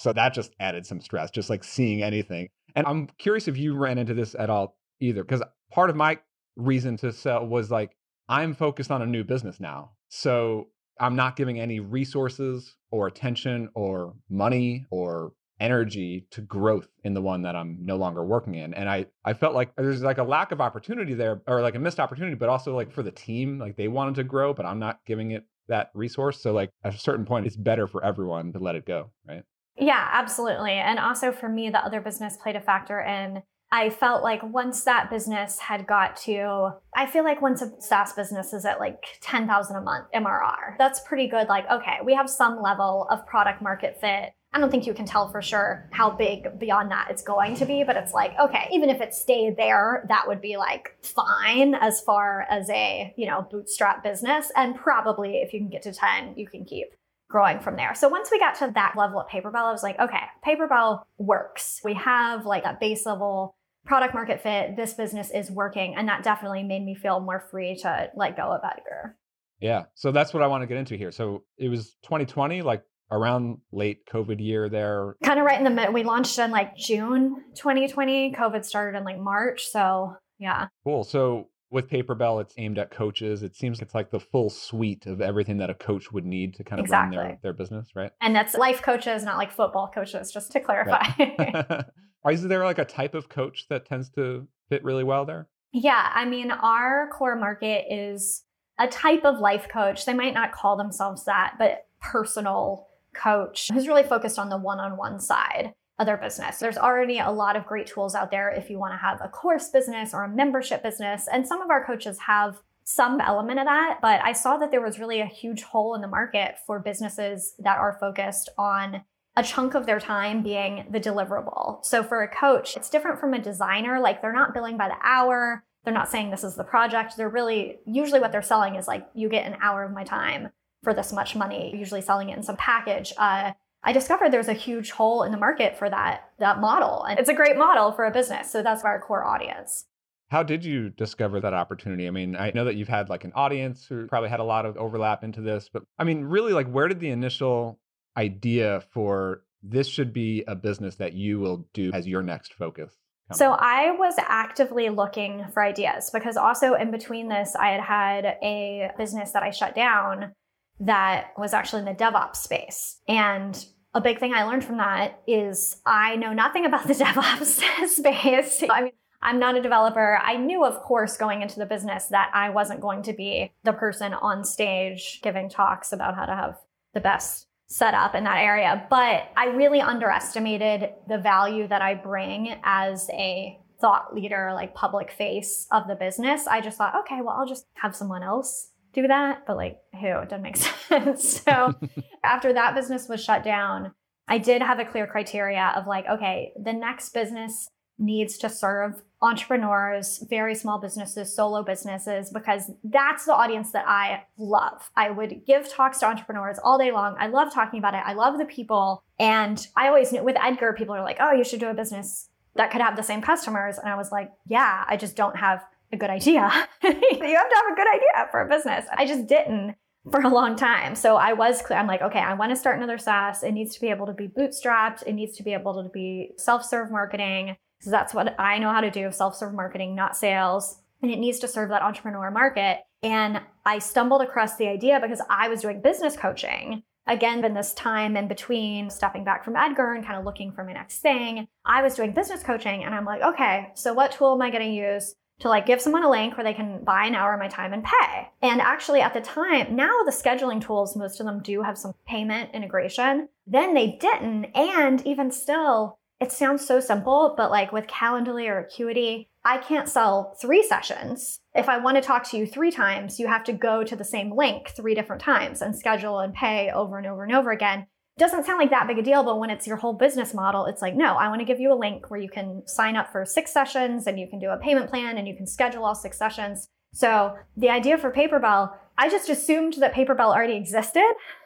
So 0.00 0.14
that 0.14 0.32
just 0.32 0.54
added 0.60 0.86
some 0.86 1.02
stress, 1.02 1.30
just 1.30 1.50
like 1.50 1.62
seeing 1.62 2.02
anything. 2.02 2.48
And 2.74 2.86
I'm 2.86 3.08
curious 3.18 3.48
if 3.48 3.58
you 3.58 3.76
ran 3.76 3.98
into 3.98 4.14
this 4.14 4.34
at 4.34 4.48
all 4.48 4.78
either, 4.98 5.22
because 5.22 5.42
part 5.70 5.90
of 5.90 5.96
my 5.96 6.18
reason 6.56 6.96
to 6.98 7.12
sell 7.12 7.46
was 7.46 7.70
like 7.70 7.94
I'm 8.26 8.54
focused 8.54 8.90
on 8.90 9.02
a 9.02 9.06
new 9.06 9.24
business 9.24 9.60
now. 9.60 9.90
So 10.08 10.68
I'm 10.98 11.16
not 11.16 11.36
giving 11.36 11.60
any 11.60 11.80
resources 11.80 12.76
or 12.90 13.08
attention 13.08 13.68
or 13.74 14.14
money 14.30 14.86
or 14.90 15.32
energy 15.60 16.26
to 16.30 16.40
growth 16.40 16.88
in 17.04 17.12
the 17.12 17.20
one 17.20 17.42
that 17.42 17.54
I'm 17.54 17.76
no 17.82 17.96
longer 17.96 18.24
working 18.24 18.54
in. 18.54 18.72
And 18.72 18.88
I, 18.88 19.04
I 19.26 19.34
felt 19.34 19.54
like 19.54 19.76
there's 19.76 20.02
like 20.02 20.16
a 20.16 20.24
lack 20.24 20.50
of 20.50 20.62
opportunity 20.62 21.12
there 21.12 21.42
or 21.46 21.60
like 21.60 21.74
a 21.74 21.78
missed 21.78 22.00
opportunity, 22.00 22.36
but 22.36 22.48
also 22.48 22.74
like 22.74 22.90
for 22.90 23.02
the 23.02 23.10
team, 23.10 23.58
like 23.58 23.76
they 23.76 23.88
wanted 23.88 24.14
to 24.14 24.24
grow, 24.24 24.54
but 24.54 24.64
I'm 24.64 24.78
not 24.78 25.00
giving 25.06 25.32
it 25.32 25.44
that 25.68 25.90
resource. 25.92 26.40
So 26.42 26.52
like 26.52 26.70
at 26.84 26.94
a 26.94 26.98
certain 26.98 27.26
point, 27.26 27.46
it's 27.46 27.56
better 27.56 27.86
for 27.86 28.02
everyone 28.02 28.54
to 28.54 28.58
let 28.58 28.76
it 28.76 28.86
go. 28.86 29.10
Right. 29.28 29.42
Yeah, 29.80 30.08
absolutely. 30.12 30.72
And 30.72 30.98
also 30.98 31.32
for 31.32 31.48
me, 31.48 31.70
the 31.70 31.84
other 31.84 32.00
business 32.00 32.36
played 32.36 32.56
a 32.56 32.60
factor 32.60 33.00
in 33.00 33.42
I 33.72 33.88
felt 33.88 34.24
like 34.24 34.42
once 34.42 34.82
that 34.84 35.10
business 35.10 35.60
had 35.60 35.86
got 35.86 36.16
to, 36.22 36.72
I 36.94 37.06
feel 37.06 37.22
like 37.22 37.40
once 37.40 37.62
a 37.62 37.70
SaaS 37.80 38.12
business 38.12 38.52
is 38.52 38.64
at 38.64 38.80
like 38.80 39.04
10,000 39.20 39.76
a 39.76 39.80
month 39.80 40.06
MRR, 40.12 40.76
that's 40.76 41.00
pretty 41.00 41.28
good. 41.28 41.48
Like, 41.48 41.70
okay, 41.70 41.98
we 42.04 42.14
have 42.14 42.28
some 42.28 42.60
level 42.60 43.06
of 43.10 43.24
product 43.26 43.62
market 43.62 44.00
fit. 44.00 44.32
I 44.52 44.58
don't 44.58 44.72
think 44.72 44.88
you 44.88 44.94
can 44.94 45.06
tell 45.06 45.30
for 45.30 45.40
sure 45.40 45.88
how 45.92 46.10
big 46.10 46.58
beyond 46.58 46.90
that 46.90 47.06
it's 47.10 47.22
going 47.22 47.54
to 47.56 47.64
be, 47.64 47.84
but 47.84 47.96
it's 47.96 48.12
like, 48.12 48.32
okay, 48.40 48.68
even 48.72 48.90
if 48.90 49.00
it 49.00 49.14
stayed 49.14 49.56
there, 49.56 50.04
that 50.08 50.26
would 50.26 50.40
be 50.40 50.56
like 50.56 50.96
fine 51.02 51.76
as 51.76 52.00
far 52.00 52.46
as 52.50 52.68
a, 52.70 53.14
you 53.16 53.28
know, 53.28 53.46
bootstrap 53.48 54.02
business. 54.02 54.50
And 54.56 54.74
probably 54.74 55.36
if 55.36 55.52
you 55.52 55.60
can 55.60 55.68
get 55.68 55.82
to 55.82 55.92
10, 55.92 56.34
you 56.36 56.48
can 56.48 56.64
keep 56.64 56.88
growing 57.30 57.60
from 57.60 57.76
there. 57.76 57.94
So 57.94 58.08
once 58.08 58.28
we 58.30 58.38
got 58.38 58.56
to 58.56 58.72
that 58.74 58.94
level 58.96 59.20
at 59.20 59.28
Paperbell, 59.28 59.54
I 59.62 59.72
was 59.72 59.82
like, 59.82 59.98
okay, 59.98 60.22
Paperbell 60.44 61.02
works. 61.16 61.80
We 61.84 61.94
have 61.94 62.44
like 62.44 62.64
a 62.64 62.76
base 62.78 63.06
level 63.06 63.54
product 63.86 64.12
market 64.12 64.42
fit. 64.42 64.76
This 64.76 64.94
business 64.94 65.30
is 65.30 65.50
working. 65.50 65.94
And 65.96 66.08
that 66.08 66.24
definitely 66.24 66.64
made 66.64 66.84
me 66.84 66.94
feel 66.94 67.20
more 67.20 67.46
free 67.50 67.76
to 67.76 68.10
let 68.16 68.36
go 68.36 68.52
of 68.52 68.60
Edgar. 68.64 69.16
Yeah. 69.60 69.84
So 69.94 70.10
that's 70.10 70.34
what 70.34 70.42
I 70.42 70.48
want 70.48 70.62
to 70.62 70.66
get 70.66 70.76
into 70.76 70.96
here. 70.96 71.12
So 71.12 71.44
it 71.56 71.68
was 71.68 71.96
2020, 72.02 72.62
like 72.62 72.82
around 73.12 73.58
late 73.72 74.06
COVID 74.12 74.40
year 74.40 74.68
there. 74.68 75.16
Kind 75.22 75.38
of 75.38 75.46
right 75.46 75.58
in 75.58 75.64
the 75.64 75.70
middle. 75.70 75.92
We 75.92 76.02
launched 76.02 76.38
in 76.38 76.50
like 76.50 76.76
June 76.76 77.36
2020. 77.54 78.32
COVID 78.32 78.64
started 78.64 78.98
in 78.98 79.04
like 79.04 79.18
March. 79.18 79.66
So 79.70 80.16
yeah. 80.38 80.66
Cool. 80.84 81.04
So 81.04 81.48
with 81.70 81.88
Paperbell, 81.88 82.40
it's 82.40 82.54
aimed 82.58 82.78
at 82.78 82.90
coaches. 82.90 83.42
It 83.42 83.56
seems 83.56 83.80
it's 83.80 83.94
like 83.94 84.10
the 84.10 84.20
full 84.20 84.50
suite 84.50 85.06
of 85.06 85.20
everything 85.20 85.58
that 85.58 85.70
a 85.70 85.74
coach 85.74 86.12
would 86.12 86.24
need 86.24 86.54
to 86.54 86.64
kind 86.64 86.80
of 86.80 86.84
exactly. 86.84 87.16
run 87.16 87.26
their, 87.26 87.38
their 87.42 87.52
business, 87.52 87.88
right? 87.94 88.10
And 88.20 88.34
that's 88.34 88.54
life 88.54 88.82
coaches, 88.82 89.24
not 89.24 89.38
like 89.38 89.52
football 89.52 89.90
coaches, 89.92 90.32
just 90.32 90.52
to 90.52 90.60
clarify. 90.60 91.04
Right. 92.22 92.34
Is 92.34 92.42
there 92.42 92.64
like 92.64 92.78
a 92.78 92.84
type 92.84 93.14
of 93.14 93.28
coach 93.28 93.66
that 93.70 93.86
tends 93.86 94.10
to 94.10 94.46
fit 94.68 94.84
really 94.84 95.04
well 95.04 95.24
there? 95.24 95.48
Yeah. 95.72 96.10
I 96.14 96.26
mean, 96.26 96.50
our 96.50 97.08
core 97.12 97.36
market 97.36 97.86
is 97.90 98.44
a 98.78 98.86
type 98.88 99.24
of 99.24 99.38
life 99.38 99.68
coach. 99.72 100.04
They 100.04 100.14
might 100.14 100.34
not 100.34 100.52
call 100.52 100.76
themselves 100.76 101.24
that, 101.24 101.54
but 101.58 101.86
personal 102.00 102.88
coach 103.14 103.68
who's 103.72 103.88
really 103.88 104.02
focused 104.02 104.38
on 104.38 104.48
the 104.48 104.56
one 104.56 104.78
on 104.78 104.96
one 104.96 105.18
side 105.18 105.72
of 106.00 106.06
their 106.06 106.16
business. 106.16 106.58
There's 106.58 106.78
already 106.78 107.18
a 107.18 107.30
lot 107.30 107.56
of 107.56 107.66
great 107.66 107.86
tools 107.86 108.14
out 108.14 108.30
there 108.30 108.48
if 108.48 108.70
you 108.70 108.78
want 108.78 108.94
to 108.94 108.98
have 108.98 109.20
a 109.22 109.28
course 109.28 109.68
business 109.68 110.14
or 110.14 110.24
a 110.24 110.28
membership 110.28 110.82
business. 110.82 111.28
And 111.30 111.46
some 111.46 111.60
of 111.60 111.70
our 111.70 111.84
coaches 111.84 112.18
have 112.20 112.60
some 112.84 113.20
element 113.20 113.60
of 113.60 113.66
that, 113.66 113.98
but 114.00 114.20
I 114.24 114.32
saw 114.32 114.56
that 114.56 114.70
there 114.70 114.80
was 114.80 114.98
really 114.98 115.20
a 115.20 115.26
huge 115.26 115.62
hole 115.62 115.94
in 115.94 116.00
the 116.00 116.08
market 116.08 116.56
for 116.66 116.80
businesses 116.80 117.54
that 117.58 117.78
are 117.78 117.98
focused 118.00 118.48
on 118.58 119.02
a 119.36 119.42
chunk 119.44 119.74
of 119.74 119.86
their 119.86 120.00
time 120.00 120.42
being 120.42 120.86
the 120.90 120.98
deliverable. 120.98 121.84
So 121.84 122.02
for 122.02 122.22
a 122.22 122.28
coach, 122.28 122.76
it's 122.76 122.90
different 122.90 123.20
from 123.20 123.34
a 123.34 123.38
designer. 123.38 124.00
Like 124.00 124.22
they're 124.22 124.32
not 124.32 124.54
billing 124.54 124.76
by 124.76 124.88
the 124.88 124.96
hour. 125.04 125.62
They're 125.84 125.94
not 125.94 126.10
saying 126.10 126.30
this 126.30 126.42
is 126.42 126.56
the 126.56 126.64
project. 126.64 127.16
They're 127.16 127.28
really, 127.28 127.78
usually 127.86 128.20
what 128.20 128.32
they're 128.32 128.42
selling 128.42 128.74
is 128.74 128.88
like, 128.88 129.06
you 129.14 129.28
get 129.28 129.46
an 129.46 129.58
hour 129.62 129.84
of 129.84 129.92
my 129.92 130.02
time 130.02 130.48
for 130.82 130.94
this 130.94 131.12
much 131.12 131.36
money, 131.36 131.74
usually 131.76 132.00
selling 132.00 132.30
it 132.30 132.36
in 132.36 132.42
some 132.42 132.56
package. 132.56 133.12
Uh, 133.16 133.52
I 133.82 133.92
discovered 133.92 134.30
there's 134.30 134.48
a 134.48 134.52
huge 134.52 134.90
hole 134.90 135.22
in 135.22 135.32
the 135.32 135.38
market 135.38 135.76
for 135.78 135.88
that 135.88 136.30
that 136.38 136.60
model, 136.60 137.04
and 137.04 137.18
it's 137.18 137.28
a 137.28 137.34
great 137.34 137.56
model 137.56 137.92
for 137.92 138.04
a 138.04 138.10
business. 138.10 138.50
So 138.50 138.62
that's 138.62 138.84
our 138.84 139.00
core 139.00 139.24
audience. 139.24 139.86
How 140.30 140.42
did 140.44 140.64
you 140.64 140.90
discover 140.90 141.40
that 141.40 141.54
opportunity? 141.54 142.06
I 142.06 142.10
mean, 142.10 142.36
I 142.36 142.52
know 142.54 142.64
that 142.64 142.76
you've 142.76 142.88
had 142.88 143.08
like 143.08 143.24
an 143.24 143.32
audience 143.34 143.86
who 143.86 144.06
probably 144.06 144.28
had 144.28 144.38
a 144.38 144.44
lot 144.44 144.64
of 144.64 144.76
overlap 144.76 145.24
into 145.24 145.40
this, 145.40 145.68
but 145.72 145.82
I 145.98 146.04
mean, 146.04 146.24
really, 146.24 146.52
like, 146.52 146.70
where 146.70 146.86
did 146.86 147.00
the 147.00 147.10
initial 147.10 147.80
idea 148.16 148.82
for 148.92 149.42
this 149.62 149.88
should 149.88 150.12
be 150.12 150.44
a 150.46 150.54
business 150.54 150.96
that 150.96 151.14
you 151.14 151.40
will 151.40 151.66
do 151.74 151.90
as 151.92 152.06
your 152.06 152.22
next 152.22 152.54
focus? 152.54 152.96
So 153.32 153.52
I 153.52 153.92
was 153.92 154.14
actively 154.18 154.88
looking 154.88 155.46
for 155.52 155.62
ideas 155.62 156.10
because 156.12 156.36
also 156.36 156.74
in 156.74 156.90
between 156.90 157.28
this, 157.28 157.54
I 157.54 157.68
had 157.68 157.80
had 157.80 158.24
a 158.42 158.90
business 158.98 159.30
that 159.32 159.42
I 159.42 159.50
shut 159.50 159.74
down 159.74 160.32
that 160.80 161.32
was 161.36 161.52
actually 161.52 161.80
in 161.80 161.84
the 161.84 161.94
DevOps 161.94 162.36
space. 162.36 163.00
And 163.06 163.64
a 163.94 164.00
big 164.00 164.18
thing 164.18 164.32
I 164.32 164.44
learned 164.44 164.64
from 164.64 164.78
that 164.78 165.20
is 165.26 165.80
I 165.84 166.16
know 166.16 166.32
nothing 166.32 166.64
about 166.64 166.86
the 166.86 166.94
DevOps 167.04 167.88
space. 167.88 168.64
I 168.68 168.82
mean, 168.82 168.92
I'm 169.22 169.38
not 169.38 169.56
a 169.56 169.62
developer. 169.62 170.18
I 170.22 170.36
knew, 170.36 170.64
of 170.64 170.80
course, 170.80 171.16
going 171.16 171.42
into 171.42 171.58
the 171.58 171.66
business 171.66 172.06
that 172.06 172.30
I 172.32 172.48
wasn't 172.50 172.80
going 172.80 173.02
to 173.02 173.12
be 173.12 173.52
the 173.64 173.72
person 173.72 174.14
on 174.14 174.44
stage 174.44 175.20
giving 175.22 175.50
talks 175.50 175.92
about 175.92 176.14
how 176.14 176.24
to 176.24 176.34
have 176.34 176.58
the 176.94 177.00
best 177.00 177.46
setup 177.66 178.14
in 178.14 178.24
that 178.24 178.38
area. 178.38 178.86
But 178.88 179.30
I 179.36 179.46
really 179.54 179.80
underestimated 179.80 180.90
the 181.06 181.18
value 181.18 181.68
that 181.68 181.82
I 181.82 181.94
bring 181.94 182.56
as 182.64 183.10
a 183.10 183.58
thought 183.80 184.14
leader, 184.14 184.52
like 184.54 184.74
public 184.74 185.10
face 185.10 185.66
of 185.70 185.86
the 185.86 185.94
business. 185.94 186.46
I 186.46 186.60
just 186.60 186.78
thought, 186.78 186.94
okay, 187.00 187.20
well, 187.20 187.36
I'll 187.38 187.46
just 187.46 187.66
have 187.74 187.94
someone 187.94 188.22
else 188.22 188.70
do 188.92 189.06
that, 189.06 189.46
but 189.46 189.56
like 189.56 189.78
who? 189.98 190.06
It 190.06 190.28
doesn't 190.28 190.42
make 190.42 190.56
sense. 190.88 191.42
so 191.42 191.74
after 192.24 192.52
that 192.52 192.74
business 192.74 193.08
was 193.08 193.22
shut 193.22 193.44
down, 193.44 193.92
I 194.28 194.38
did 194.38 194.62
have 194.62 194.78
a 194.78 194.84
clear 194.84 195.06
criteria 195.06 195.72
of 195.76 195.86
like, 195.86 196.06
okay, 196.06 196.52
the 196.60 196.72
next 196.72 197.12
business 197.12 197.68
needs 197.98 198.38
to 198.38 198.48
serve 198.48 199.02
entrepreneurs, 199.22 200.24
very 200.30 200.54
small 200.54 200.78
businesses, 200.80 201.34
solo 201.34 201.62
businesses, 201.62 202.30
because 202.30 202.70
that's 202.82 203.26
the 203.26 203.34
audience 203.34 203.72
that 203.72 203.84
I 203.86 204.24
love. 204.38 204.90
I 204.96 205.10
would 205.10 205.44
give 205.46 205.68
talks 205.68 205.98
to 205.98 206.06
entrepreneurs 206.06 206.58
all 206.64 206.78
day 206.78 206.90
long. 206.90 207.16
I 207.18 207.26
love 207.26 207.52
talking 207.52 207.78
about 207.78 207.94
it. 207.94 208.02
I 208.04 208.14
love 208.14 208.38
the 208.38 208.46
people. 208.46 209.04
And 209.18 209.64
I 209.76 209.88
always 209.88 210.12
knew 210.12 210.24
with 210.24 210.36
Edgar, 210.42 210.72
people 210.72 210.94
are 210.94 211.02
like, 211.02 211.18
oh, 211.20 211.32
you 211.32 211.44
should 211.44 211.60
do 211.60 211.68
a 211.68 211.74
business 211.74 212.30
that 212.56 212.70
could 212.70 212.80
have 212.80 212.96
the 212.96 213.02
same 213.02 213.20
customers. 213.20 213.78
And 213.78 213.88
I 213.88 213.96
was 213.96 214.10
like, 214.10 214.32
yeah, 214.46 214.84
I 214.88 214.96
just 214.96 215.16
don't 215.16 215.36
have 215.36 215.62
a 215.92 215.96
good 215.96 216.10
idea. 216.10 216.50
you 216.82 216.90
have 216.90 217.00
to 217.00 217.56
have 217.56 217.72
a 217.72 217.76
good 217.76 217.88
idea 217.94 218.28
for 218.30 218.40
a 218.40 218.48
business. 218.48 218.86
I 218.92 219.06
just 219.06 219.26
didn't 219.26 219.76
for 220.10 220.20
a 220.20 220.28
long 220.28 220.56
time. 220.56 220.94
So 220.94 221.16
I 221.16 221.32
was 221.32 221.60
clear. 221.62 221.78
I'm 221.78 221.86
like, 221.86 222.02
okay, 222.02 222.20
I 222.20 222.34
want 222.34 222.50
to 222.50 222.56
start 222.56 222.76
another 222.78 222.98
SaaS. 222.98 223.42
It 223.42 223.52
needs 223.52 223.74
to 223.74 223.80
be 223.80 223.88
able 223.90 224.06
to 224.06 224.14
be 224.14 224.28
bootstrapped. 224.28 225.02
It 225.06 225.12
needs 225.12 225.36
to 225.36 225.42
be 225.42 225.52
able 225.52 225.82
to 225.82 225.88
be 225.90 226.32
self-serve 226.38 226.90
marketing. 226.90 227.56
So 227.82 227.90
that's 227.90 228.14
what 228.14 228.38
I 228.38 228.58
know 228.58 228.72
how 228.72 228.80
to 228.80 228.90
do, 228.90 229.10
self-serve 229.12 229.52
marketing, 229.52 229.94
not 229.94 230.16
sales. 230.16 230.80
And 231.02 231.10
it 231.10 231.18
needs 231.18 231.38
to 231.40 231.48
serve 231.48 231.70
that 231.70 231.82
entrepreneur 231.82 232.30
market. 232.30 232.80
And 233.02 233.40
I 233.64 233.78
stumbled 233.78 234.22
across 234.22 234.56
the 234.56 234.68
idea 234.68 235.00
because 235.00 235.22
I 235.28 235.48
was 235.48 235.62
doing 235.62 235.80
business 235.80 236.16
coaching. 236.16 236.82
Again, 237.06 237.44
in 237.44 237.54
this 237.54 237.72
time 237.74 238.16
in 238.16 238.28
between 238.28 238.90
stepping 238.90 239.24
back 239.24 239.44
from 239.44 239.56
Edgar 239.56 239.94
and 239.94 240.04
kind 240.04 240.18
of 240.18 240.24
looking 240.24 240.52
for 240.52 240.64
my 240.64 240.74
next 240.74 240.98
thing, 240.98 241.48
I 241.64 241.82
was 241.82 241.94
doing 241.94 242.12
business 242.12 242.42
coaching 242.42 242.84
and 242.84 242.94
I'm 242.94 243.06
like, 243.06 243.22
okay, 243.22 243.68
so 243.74 243.94
what 243.94 244.12
tool 244.12 244.34
am 244.34 244.42
I 244.42 244.50
going 244.50 244.64
to 244.64 244.70
use 244.70 245.14
to 245.40 245.48
like 245.48 245.66
give 245.66 245.80
someone 245.80 246.04
a 246.04 246.10
link 246.10 246.36
where 246.36 246.44
they 246.44 246.54
can 246.54 246.84
buy 246.84 247.06
an 247.06 247.14
hour 247.14 247.34
of 247.34 247.40
my 247.40 247.48
time 247.48 247.72
and 247.72 247.84
pay. 247.84 248.28
And 248.42 248.60
actually 248.60 249.00
at 249.00 249.14
the 249.14 249.20
time, 249.20 249.74
now 249.74 250.02
the 250.04 250.12
scheduling 250.12 250.60
tools, 250.60 250.96
most 250.96 251.20
of 251.20 251.26
them 251.26 251.42
do 251.42 251.62
have 251.62 251.78
some 251.78 251.94
payment 252.06 252.50
integration. 252.54 253.28
Then 253.46 253.74
they 253.74 253.98
didn't. 254.00 254.46
And 254.54 255.04
even 255.06 255.30
still, 255.30 255.98
it 256.20 256.30
sounds 256.30 256.66
so 256.66 256.80
simple, 256.80 257.34
but 257.36 257.50
like 257.50 257.72
with 257.72 257.86
Calendly 257.86 258.48
or 258.48 258.58
Acuity, 258.58 259.28
I 259.42 259.56
can't 259.56 259.88
sell 259.88 260.36
three 260.40 260.62
sessions. 260.62 261.40
If 261.54 261.68
I 261.68 261.78
want 261.78 261.96
to 261.96 262.02
talk 262.02 262.28
to 262.30 262.36
you 262.36 262.46
three 262.46 262.70
times, 262.70 263.18
you 263.18 263.26
have 263.26 263.44
to 263.44 263.54
go 263.54 263.82
to 263.82 263.96
the 263.96 264.04
same 264.04 264.36
link 264.36 264.68
three 264.68 264.94
different 264.94 265.22
times 265.22 265.62
and 265.62 265.74
schedule 265.74 266.20
and 266.20 266.34
pay 266.34 266.70
over 266.70 266.98
and 266.98 267.06
over 267.06 267.24
and 267.24 267.34
over 267.34 267.50
again 267.50 267.86
doesn't 268.20 268.44
sound 268.44 268.58
like 268.58 268.70
that 268.70 268.86
big 268.86 268.98
a 268.98 269.02
deal, 269.02 269.24
but 269.24 269.40
when 269.40 269.50
it's 269.50 269.66
your 269.66 269.76
whole 269.76 269.94
business 269.94 270.32
model, 270.32 270.66
it's 270.66 270.80
like, 270.80 270.94
no, 270.94 271.16
I 271.16 271.28
want 271.28 271.40
to 271.40 271.44
give 271.44 271.58
you 271.58 271.72
a 271.72 271.74
link 271.74 272.10
where 272.10 272.20
you 272.20 272.28
can 272.28 272.62
sign 272.66 272.94
up 272.94 273.10
for 273.10 273.24
six 273.24 273.52
sessions 273.52 274.06
and 274.06 274.20
you 274.20 274.28
can 274.28 274.38
do 274.38 274.50
a 274.50 274.56
payment 274.58 274.88
plan 274.88 275.18
and 275.18 275.26
you 275.26 275.34
can 275.34 275.46
schedule 275.46 275.84
all 275.84 275.94
six 275.94 276.18
sessions. 276.18 276.68
So 276.92 277.34
the 277.56 277.70
idea 277.70 277.98
for 277.98 278.12
Paperbell, 278.12 278.74
I 278.98 279.08
just 279.08 279.28
assumed 279.28 279.74
that 279.74 279.94
Paperbell 279.94 280.34
already 280.34 280.56
existed. 280.56 281.04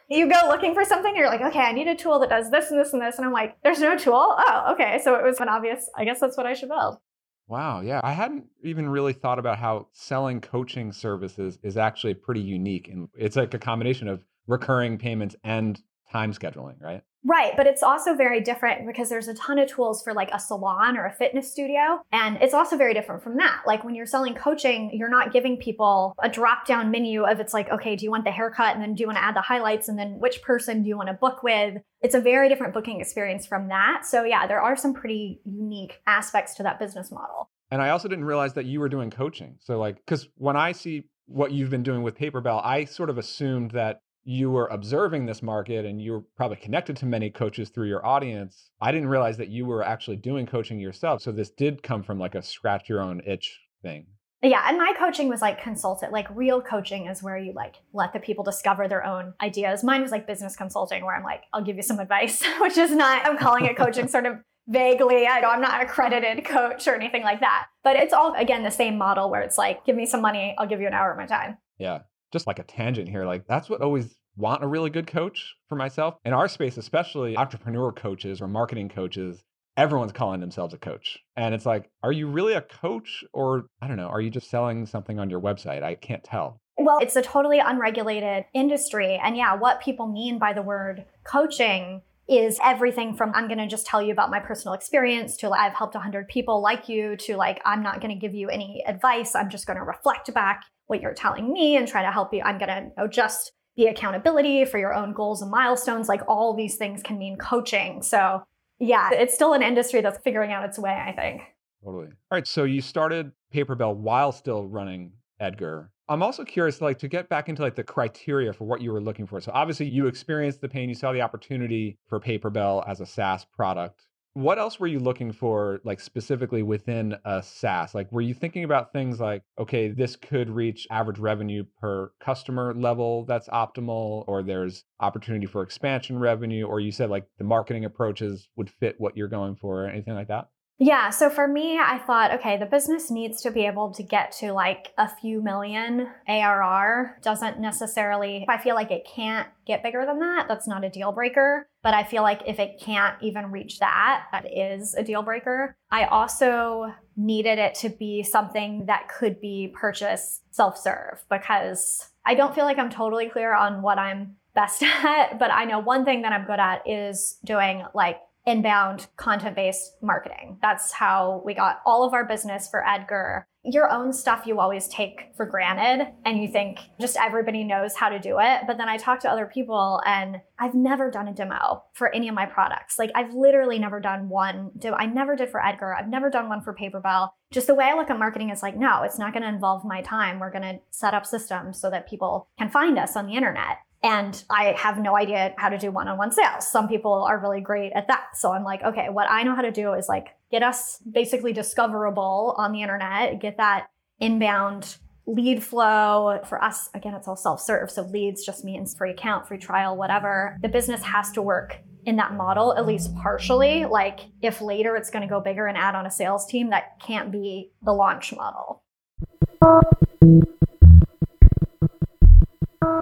You 0.09 0.29
go 0.29 0.49
looking 0.49 0.75
for 0.75 0.85
something, 0.85 1.17
you're 1.17 1.29
like, 1.29 1.41
okay, 1.41 1.61
I 1.61 1.73
need 1.73 1.89
a 1.89 1.95
tool 1.95 2.19
that 2.21 2.29
does 2.29 2.51
this 2.51 2.71
and 2.71 2.79
this 2.79 2.93
and 2.93 3.01
this. 3.01 3.17
And 3.17 3.27
I'm 3.27 3.33
like, 3.33 3.57
there's 3.63 3.81
no 3.81 3.97
tool. 3.97 4.37
Oh, 4.39 4.73
okay. 4.73 5.01
So 5.03 5.15
it 5.15 5.25
was 5.25 5.41
an 5.41 5.49
obvious, 5.49 5.89
I 5.97 6.05
guess 6.05 6.21
that's 6.21 6.37
what 6.37 6.47
I 6.47 6.53
should 6.55 6.69
build. 6.69 6.99
Wow. 7.47 7.81
Yeah. 7.81 8.01
I 8.03 8.13
hadn't 8.13 8.47
even 8.63 8.89
really 8.89 9.13
thought 9.13 9.39
about 9.39 9.59
how 9.59 9.89
selling 9.93 10.41
coaching 10.41 10.93
services 10.93 11.59
is 11.63 11.77
actually 11.77 12.15
pretty 12.15 12.41
unique. 12.41 12.89
And 12.89 13.09
it's 13.15 13.37
like 13.37 13.55
a 13.55 13.59
combination 13.59 14.09
of 14.09 14.25
recurring 14.47 14.99
payments 14.99 15.37
and 15.45 15.81
time 16.15 16.33
scheduling, 16.33 16.81
right? 16.81 17.03
Right, 17.27 17.55
but 17.57 17.67
it's 17.67 17.83
also 17.83 18.15
very 18.15 18.41
different 18.41 18.87
because 18.87 19.09
there's 19.09 19.27
a 19.27 19.35
ton 19.35 19.59
of 19.59 19.69
tools 19.69 20.03
for 20.03 20.13
like 20.13 20.31
a 20.33 20.39
salon 20.39 20.97
or 20.97 21.07
a 21.07 21.13
fitness 21.13 21.51
studio. 21.51 22.01
And 22.13 22.37
it's 22.41 22.55
also 22.55 22.77
very 22.77 22.95
different 22.95 23.23
from 23.23 23.39
that. 23.39 23.63
Like 23.67 23.83
when 23.83 23.95
you're 23.95 24.07
selling 24.07 24.35
coaching, 24.35 24.91
you're 24.93 25.09
not 25.09 25.33
giving 25.33 25.57
people 25.57 26.15
a 26.23 26.29
drop 26.29 26.67
down 26.67 26.91
menu 26.93 27.25
of 27.25 27.41
it's 27.41 27.53
like, 27.53 27.69
okay, 27.71 27.97
do 27.97 28.05
you 28.05 28.11
want 28.11 28.25
the 28.25 28.31
haircut? 28.31 28.75
And 28.75 28.83
then 28.83 28.95
do 28.95 29.01
you 29.01 29.07
want 29.09 29.17
to 29.17 29.25
add 29.25 29.35
the 29.35 29.41
highlights? 29.41 29.89
And 29.89 29.99
then 29.99 30.21
which 30.21 30.43
person 30.43 30.83
do 30.83 30.89
you 30.89 30.97
want 30.97 31.09
to 31.09 31.15
book 31.15 31.43
with? 31.43 31.79
It's 32.01 32.15
a 32.15 32.21
very 32.21 32.49
different 32.49 32.75
booking 32.75 33.01
experience 33.01 33.47
from 33.47 33.69
that. 33.69 34.05
So, 34.05 34.23
yeah, 34.23 34.47
there 34.47 34.61
are 34.61 34.77
some 34.77 34.95
pretty 34.95 35.41
unique 35.45 36.01
aspects 36.07 36.55
to 36.57 36.63
that 36.63 36.79
business 36.79 37.11
model. 37.11 37.51
And 37.71 37.83
I 37.83 37.89
also 37.89 38.07
didn't 38.07 38.27
realize 38.27 38.53
that 38.53 38.67
you 38.67 38.79
were 38.79 38.91
doing 38.91 39.11
coaching. 39.11 39.57
So, 39.61 39.79
like, 39.79 39.97
because 39.97 40.29
when 40.37 40.57
I 40.57 40.73
see 40.73 41.09
what 41.27 41.53
you've 41.53 41.71
been 41.71 41.83
doing 41.83 42.03
with 42.03 42.17
Paperbell, 42.17 42.61
I 42.63 42.85
sort 42.85 43.09
of 43.09 43.17
assumed 43.17 43.71
that 43.71 44.01
you 44.25 44.51
were 44.51 44.67
observing 44.69 45.27
this 45.27 45.43
market 45.43 45.85
and 45.85 46.01
you 46.01 46.13
were 46.13 46.25
probably 46.37 46.57
connected 46.57 46.97
to 46.97 47.07
many 47.07 47.31
coaches 47.31 47.69
through 47.69 47.89
your 47.89 48.05
audience. 48.05 48.71
I 48.81 48.91
didn't 48.91 49.09
realize 49.09 49.37
that 49.37 49.49
you 49.49 49.67
were 49.67 49.83
actually 49.83 50.17
doing 50.17 50.47
coaching 50.47 50.81
yourself. 50.81 51.23
So 51.23 51.31
this 51.31 51.51
did 51.51 51.83
come 51.83 52.03
from 52.03 52.19
like 52.19 52.35
a 52.35 52.43
scratch 52.43 52.89
your 52.89 53.03
own 53.03 53.21
itch 53.27 53.61
thing. 53.83 54.07
Yeah, 54.43 54.63
and 54.69 54.77
my 54.77 54.93
coaching 54.99 55.29
was 55.29 55.41
like 55.41 55.63
consultant. 55.63 56.13
Like 56.13 56.27
real 56.35 56.61
coaching 56.61 57.07
is 57.07 57.23
where 57.23 57.39
you 57.39 57.53
like 57.55 57.77
let 57.93 58.13
the 58.13 58.21
people 58.21 58.45
discover 58.45 58.89
their 58.89 59.05
own 59.05 59.33
ideas. 59.43 59.83
Mine 59.83 60.03
was 60.03 60.11
like 60.11 60.27
business 60.27 60.55
consulting 60.55 61.05
where 61.05 61.17
I'm 61.17 61.23
like, 61.23 61.45
I'll 61.53 61.65
give 61.65 61.77
you 61.77 61.83
some 61.83 61.99
advice, 61.99 62.43
which 62.61 62.77
is 62.77 62.91
not 62.91 63.27
I'm 63.27 63.39
calling 63.39 63.65
it 63.65 63.77
coaching 63.77 64.09
sort 64.09 64.27
of 64.27 64.37
vaguely. 64.69 65.27
I 65.27 65.41
know 65.41 65.51
I'm 65.51 65.61
not 65.61 65.81
an 65.81 65.87
accredited 65.87 66.45
coach 66.45 66.87
or 66.87 66.95
anything 66.95 67.23
like 67.23 67.41
that. 67.41 67.67
But 67.83 67.97
it's 67.97 68.13
all 68.13 68.35
again 68.35 68.63
the 68.63 68.71
same 68.71 68.99
model 68.99 69.31
where 69.31 69.41
it's 69.41 69.57
like, 69.57 69.85
give 69.87 69.97
me 69.97 70.05
some 70.05 70.21
money, 70.21 70.55
I'll 70.59 70.67
give 70.67 70.81
you 70.81 70.87
an 70.87 70.95
hour 70.95 71.11
of 71.11 71.17
my 71.17 71.27
time. 71.27 71.57
Yeah. 71.79 72.01
Just 72.35 72.49
like 72.49 72.59
a 72.59 72.65
tangent 72.65 73.09
here, 73.09 73.25
like 73.25 73.47
that's 73.47 73.71
what 73.71 73.81
always 73.81 74.17
want 74.37 74.65
a 74.65 74.67
really 74.67 74.91
good 74.91 75.07
coach 75.07 75.55
for 75.69 75.77
myself. 75.77 76.17
In 76.25 76.33
our 76.33 76.49
space, 76.49 76.77
especially 76.77 77.37
entrepreneur 77.37 77.93
coaches 77.93 78.41
or 78.41 78.49
marketing 78.49 78.89
coaches, 78.89 79.45
everyone's 79.77 80.11
calling 80.11 80.41
themselves 80.41 80.75
a 80.75 80.77
coach. 80.77 81.21
And 81.37 81.55
it's 81.55 81.65
like, 81.65 81.89
are 82.03 82.11
you 82.11 82.27
really 82.27 82.55
a 82.55 82.61
coach 82.61 83.23
or 83.33 83.67
I 83.81 83.87
don't 83.87 83.97
know, 83.97 84.09
are 84.09 84.21
you 84.21 84.31
just 84.31 84.51
selling 84.51 84.85
something 84.85 85.21
on 85.21 85.31
your 85.31 85.41
website? 85.41 85.85
I 85.85 85.95
can't 85.95 86.25
tell. 86.25 86.61
Well, 86.77 86.99
it's 87.01 87.15
a 87.15 87.23
totally 87.23 87.61
unregulated 87.61 88.47
industry. 88.53 89.21
And 89.23 89.37
yeah, 89.37 89.55
what 89.55 89.81
people 89.81 90.09
mean 90.09 90.41
by 90.41 90.53
the 90.53 90.63
word 90.63 91.05
coaching 91.25 92.03
is 92.29 92.59
everything 92.65 93.15
from 93.15 93.31
I'm 93.33 93.47
going 93.47 93.59
to 93.59 93.69
just 93.69 93.87
tell 93.87 94.03
you 94.03 94.13
about 94.13 94.31
my 94.31 94.41
personal 94.41 94.75
experience 94.75 95.37
to 95.37 95.51
I've 95.51 95.75
helped 95.75 95.95
100 95.95 96.27
people 96.27 96.61
like 96.61 96.89
you 96.89 97.17
to 97.19 97.37
like 97.37 97.61
I'm 97.65 97.83
not 97.83 98.01
going 98.01 98.13
to 98.13 98.19
give 98.19 98.35
you 98.35 98.49
any 98.49 98.83
advice. 98.87 99.37
I'm 99.37 99.51
just 99.51 99.67
going 99.67 99.79
to 99.79 99.85
reflect 99.85 100.33
back 100.35 100.65
what 100.87 101.01
you're 101.01 101.15
telling 101.15 101.53
me 101.53 101.77
and 101.77 101.89
try 101.89 102.03
to 102.03 102.11
help 102.11 102.33
you. 102.33 102.43
I'm 102.43 102.59
going 102.59 102.69
to 102.69 102.83
you 102.83 102.93
know, 102.97 103.09
just 103.09 103.53
be 103.77 103.87
accountability 103.87 104.65
for 104.65 104.79
your 104.79 104.95
own 104.95 105.13
goals 105.13 105.43
and 105.43 105.51
milestones. 105.51 106.09
Like 106.09 106.23
all 106.29 106.55
these 106.55 106.77
things 106.77 107.03
can 107.03 107.19
mean 107.19 107.37
coaching. 107.37 108.03
So 108.03 108.43
yeah, 108.79 109.11
it's 109.13 109.35
still 109.35 109.53
an 109.53 109.63
industry 109.63 110.01
that's 110.01 110.19
figuring 110.19 110.53
out 110.53 110.65
its 110.65 110.79
way, 110.79 110.93
I 110.93 111.13
think. 111.13 111.43
Totally. 111.85 112.07
All 112.07 112.13
right. 112.33 112.47
So 112.47 112.65
you 112.65 112.81
started 112.81 113.33
Paperbell 113.53 113.97
while 113.97 114.33
still 114.33 114.67
running 114.67 115.13
Edgar. 115.41 115.91
I'm 116.09 116.23
also 116.23 116.45
curious, 116.45 116.83
like, 116.83 116.99
to 116.99 117.09
get 117.09 117.31
back 117.31 117.49
into 117.49 117.63
like 117.63 117.77
the 117.77 117.83
criteria 117.83 118.53
for 118.53 118.65
what 118.65 118.83
you 118.83 118.93
were 118.93 119.01
looking 119.01 119.27
for. 119.27 119.41
So 119.41 119.51
obviously, 119.55 119.89
you 119.89 120.07
experienced 120.07 120.61
the 120.61 120.69
pain, 120.69 120.89
you 120.89 120.95
saw 120.95 121.13
the 121.13 121.23
opportunity 121.23 121.97
for 122.09 122.21
Paperbell 122.21 122.87
as 122.87 123.01
a 123.01 123.07
SaaS 123.07 123.47
product. 123.47 124.07
What 124.35 124.59
else 124.59 124.81
were 124.81 124.89
you 124.89 124.99
looking 124.99 125.31
for, 125.31 125.81
like 125.85 126.01
specifically 126.01 126.65
within 126.65 127.17
a 127.25 127.41
SaaS? 127.41 127.95
Like, 127.95 128.11
were 128.11 128.21
you 128.21 128.35
thinking 128.35 128.65
about 128.65 128.93
things 128.93 129.21
like, 129.21 129.45
okay, 129.61 129.91
this 129.91 130.17
could 130.17 130.51
reach 130.51 130.89
average 130.91 131.21
revenue 131.21 131.65
per 131.81 132.11
customer 132.19 132.75
level 132.75 133.25
that's 133.27 133.49
optimal, 133.49 134.25
or 134.27 134.43
there's 134.43 134.85
opportunity 134.99 135.47
for 135.47 135.63
expansion 135.63 136.19
revenue, 136.19 136.67
or 136.67 136.81
you 136.81 136.91
said 136.91 137.11
like 137.11 137.27
the 137.39 137.45
marketing 137.45 137.85
approaches 137.85 138.49
would 138.57 138.71
fit 138.71 138.97
what 138.99 139.17
you're 139.17 139.29
going 139.29 139.55
for, 139.55 139.85
or 139.85 139.89
anything 139.89 140.15
like 140.15 140.29
that? 140.29 140.49
Yeah. 140.79 141.11
So 141.11 141.31
for 141.31 141.47
me, 141.47 141.79
I 141.79 141.99
thought, 141.99 142.33
okay, 142.35 142.57
the 142.57 142.67
business 142.67 143.11
needs 143.11 143.41
to 143.43 143.51
be 143.51 143.65
able 143.65 143.93
to 143.93 144.03
get 144.03 144.33
to 144.41 144.53
like 144.53 144.93
a 144.99 145.09
few 145.09 145.41
million 145.41 146.09
ARR. 146.27 147.19
Doesn't 147.23 147.61
necessarily, 147.61 148.45
I 148.49 148.59
feel 148.59 148.75
like 148.75 148.91
it 148.91 149.07
can't 149.07 149.49
get 149.67 149.85
bigger 149.85 150.05
than 150.05 150.19
that. 150.19 150.47
That's 150.49 150.67
not 150.67 150.85
a 150.85 150.91
deal 150.91 151.13
breaker. 151.13 151.69
But 151.83 151.95
I 151.95 152.03
feel 152.03 152.23
like 152.23 152.43
if 152.47 152.59
it 152.59 152.81
can't 152.81 153.17
even 153.23 153.53
reach 153.53 153.79
that, 153.79 154.25
that 154.33 154.47
is 154.53 154.95
a 154.95 155.05
deal 155.05 155.23
breaker. 155.23 155.77
I 155.91 156.07
also 156.07 156.93
needed 157.17 157.59
it 157.59 157.77
to 157.77 157.89
be 157.89 158.25
something 158.25 158.87
that 158.87 159.09
could 159.09 159.41
be 159.41 159.73
purchased 159.73 160.43
self 160.51 160.77
serve 160.77 161.25
because 161.31 162.09
I 162.27 162.35
don't 162.35 162.55
feel 162.55 162.65
like 162.65 162.79
I'm 162.79 162.91
totally 162.91 163.29
clear 163.29 163.55
on 163.55 163.81
what 163.81 163.99
I'm 163.99 164.37
best 164.55 164.83
at. 165.05 165.39
But 165.39 165.53
I 165.53 165.67
know 165.67 165.79
one 165.79 166.05
thing 166.05 166.23
that 166.23 166.33
I'm 166.33 166.47
good 166.47 166.59
at 166.59 166.83
is 166.89 167.39
doing 167.45 167.85
like 167.95 168.19
inbound 168.47 169.07
content 169.17 169.57
based 169.57 169.97
marketing. 170.03 170.59
That's 170.61 170.93
how 170.93 171.43
we 171.45 171.55
got 171.55 171.81
all 171.87 172.05
of 172.05 172.13
our 172.13 172.25
business 172.25 172.69
for 172.69 172.87
Edgar. 172.87 173.47
Your 173.67 173.91
own 173.91 174.13
stuff 174.13 174.47
you 174.47 174.61
always 174.61 174.87
take 174.89 175.31
for 175.39 175.47
granted 175.47 176.13
and 176.27 176.43
you 176.43 176.49
think 176.49 176.81
just 177.01 177.17
everybody 177.17 177.65
knows 177.65 177.95
how 177.95 178.11
to 178.11 178.19
do 178.19 178.37
it. 178.39 178.63
But 178.67 178.77
then 178.77 178.91
I 178.91 178.99
talk 178.99 179.21
to 179.21 179.31
other 179.31 179.47
people 179.47 180.03
and 180.05 180.43
I've 180.59 180.75
never 180.75 181.11
done 181.11 181.29
a 181.29 181.33
demo 181.33 181.83
for 181.95 182.15
any 182.15 182.29
of 182.29 182.35
my 182.35 182.45
products. 182.45 182.99
Like 182.99 183.11
I've 183.15 183.33
literally 183.33 183.79
never 183.79 184.01
done 184.01 184.29
one. 184.29 184.71
Demo. 184.79 184.99
I 184.99 185.07
never 185.07 185.35
did 185.35 185.49
for 185.49 185.65
Edgar. 185.65 185.95
I've 185.95 186.11
never 186.11 186.29
done 186.29 186.51
one 186.51 186.61
for 186.61 186.75
Paperbell. 186.75 187.31
Just 187.51 187.67
the 187.67 187.75
way 187.75 187.87
I 187.87 187.95
look 187.95 188.11
at 188.11 188.19
marketing 188.19 188.51
is 188.51 188.63
like, 188.63 188.77
no, 188.77 189.03
it's 189.03 189.19
not 189.19 189.33
going 189.33 189.45
to 189.45 189.49
involve 189.49 189.85
my 189.85 190.03
time. 190.03 190.41
We're 190.41 190.51
going 190.51 190.63
to 190.63 190.81
set 190.91 191.15
up 191.15 191.25
systems 191.25 191.81
so 191.81 191.89
that 191.89 192.09
people 192.09 192.49
can 192.59 192.69
find 192.69 192.99
us 192.99 193.17
on 193.17 193.27
the 193.27 193.35
internet. 193.35 193.79
And 194.05 194.45
I 194.51 194.75
have 194.77 194.99
no 194.99 195.17
idea 195.17 195.55
how 195.57 195.71
to 195.71 195.79
do 195.79 195.91
one 195.91 196.09
on 196.09 196.19
one 196.19 196.31
sales. 196.31 196.71
Some 196.71 196.89
people 196.89 197.25
are 197.25 197.41
really 197.41 197.63
great 197.63 197.91
at 197.95 198.07
that. 198.09 198.37
So 198.37 198.53
I'm 198.53 198.63
like, 198.63 198.83
okay, 198.83 199.09
what 199.09 199.31
I 199.31 199.43
know 199.45 199.55
how 199.55 199.63
to 199.63 199.71
do 199.71 199.95
is 199.95 200.09
like 200.11 200.29
get 200.51 200.63
us 200.63 200.99
basically 201.11 201.55
discoverable 201.55 202.55
on 202.59 202.73
the 202.73 202.83
internet, 202.83 203.41
get 203.41 203.57
that 203.57 203.87
inbound 204.21 204.99
lead 205.27 205.65
flow. 205.65 206.39
For 206.47 206.63
us 206.63 206.91
again 206.93 207.15
it's 207.15 207.27
all 207.27 207.37
self-serve. 207.37 207.91
So 207.91 208.03
leads 208.03 208.45
just 208.45 208.63
means 208.63 208.95
free 208.95 209.13
account 209.13 209.49
free 209.49 209.57
trial 209.57 209.97
whatever. 209.97 210.59
The 210.61 210.69
business 210.69 211.03
has 211.03 211.33
to 211.33 211.41
work 211.41 211.79
in 212.05 212.17
that 212.17 212.35
model 212.35 212.77
at 212.77 212.85
least 212.85 213.17
partially. 213.17 213.87
Like 213.87 214.21
if 214.43 214.61
later 214.61 214.97
it's 214.97 215.09
going 215.09 215.23
to 215.23 215.29
go 215.29 215.41
bigger 215.41 215.67
and 215.67 215.79
add 215.79 215.95
on 215.95 216.05
a 216.05 216.11
sales 216.11 216.47
team 216.47 216.69
that 216.71 217.01
can't 217.01 217.33
be 217.33 217.73
the 217.83 217.93
launch 217.93 218.35
model. 218.35 218.83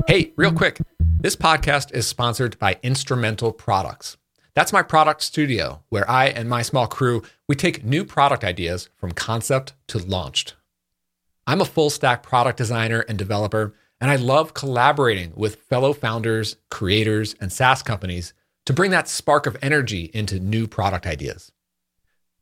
Hey 0.07 0.33
real 0.37 0.53
quick 0.53 0.79
this 1.23 1.37
podcast 1.37 1.95
is 1.95 2.05
sponsored 2.05 2.59
by 2.59 2.81
Instrumental 2.83 3.53
Products. 3.53 4.17
That's 4.55 4.73
my 4.73 4.83
product 4.83 5.23
studio 5.23 5.85
where 5.89 6.09
I 6.11 6.27
and 6.27 6.51
my 6.51 6.63
small 6.63 6.89
crew, 6.89 7.23
we 7.47 7.55
take 7.55 7.85
new 7.85 8.05
product 8.05 8.43
ideas 8.43 8.89
from 8.97 9.13
concept 9.13 9.75
to 9.87 9.99
launched. 9.99 10.57
I'm 11.47 11.61
a 11.61 11.65
full 11.65 11.91
stack 11.91 12.25
product 12.25 12.59
designer 12.59 13.05
and 13.09 13.17
developer, 13.17 13.73
and 14.01 14.11
I 14.11 14.17
love 14.17 14.53
collaborating 14.53 15.33
with 15.37 15.61
fellow 15.61 15.93
founders, 15.93 16.57
creators, 16.73 17.37
and 17.41 17.53
SaaS 17.53 17.85
companies 17.85 18.35
to 18.67 18.73
bring 18.73 18.91
that 18.91 19.07
spark 19.07 19.47
of 19.47 19.57
energy 19.63 20.11
into 20.13 20.41
new 20.41 20.67
product 20.67 21.07
ideas. 21.07 21.53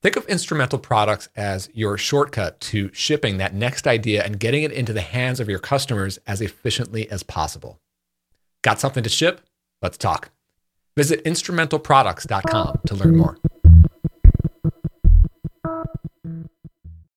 Think 0.01 0.16
of 0.16 0.25
instrumental 0.25 0.79
products 0.79 1.29
as 1.37 1.69
your 1.75 1.99
shortcut 1.99 2.59
to 2.62 2.90
shipping 2.95 3.37
that 3.37 3.53
next 3.53 3.87
idea 3.87 4.25
and 4.25 4.40
getting 4.40 4.62
it 4.62 4.73
into 4.73 4.95
the 4.95 5.03
hands 5.03 5.38
of 5.38 5.51
your 5.51 5.59
customers 5.59 6.19
as 6.27 6.40
efficiently 6.40 7.11
as 7.11 7.23
possible. 7.23 7.79
Got 8.62 8.81
something 8.81 9.03
to 9.03 9.09
ship? 9.09 9.40
Let's 9.81 9.96
talk. 9.96 10.31
Visit 10.96 11.25
instrumentalproducts.com 11.25 12.81
to 12.87 12.94
learn 12.94 13.16
more. 13.16 13.38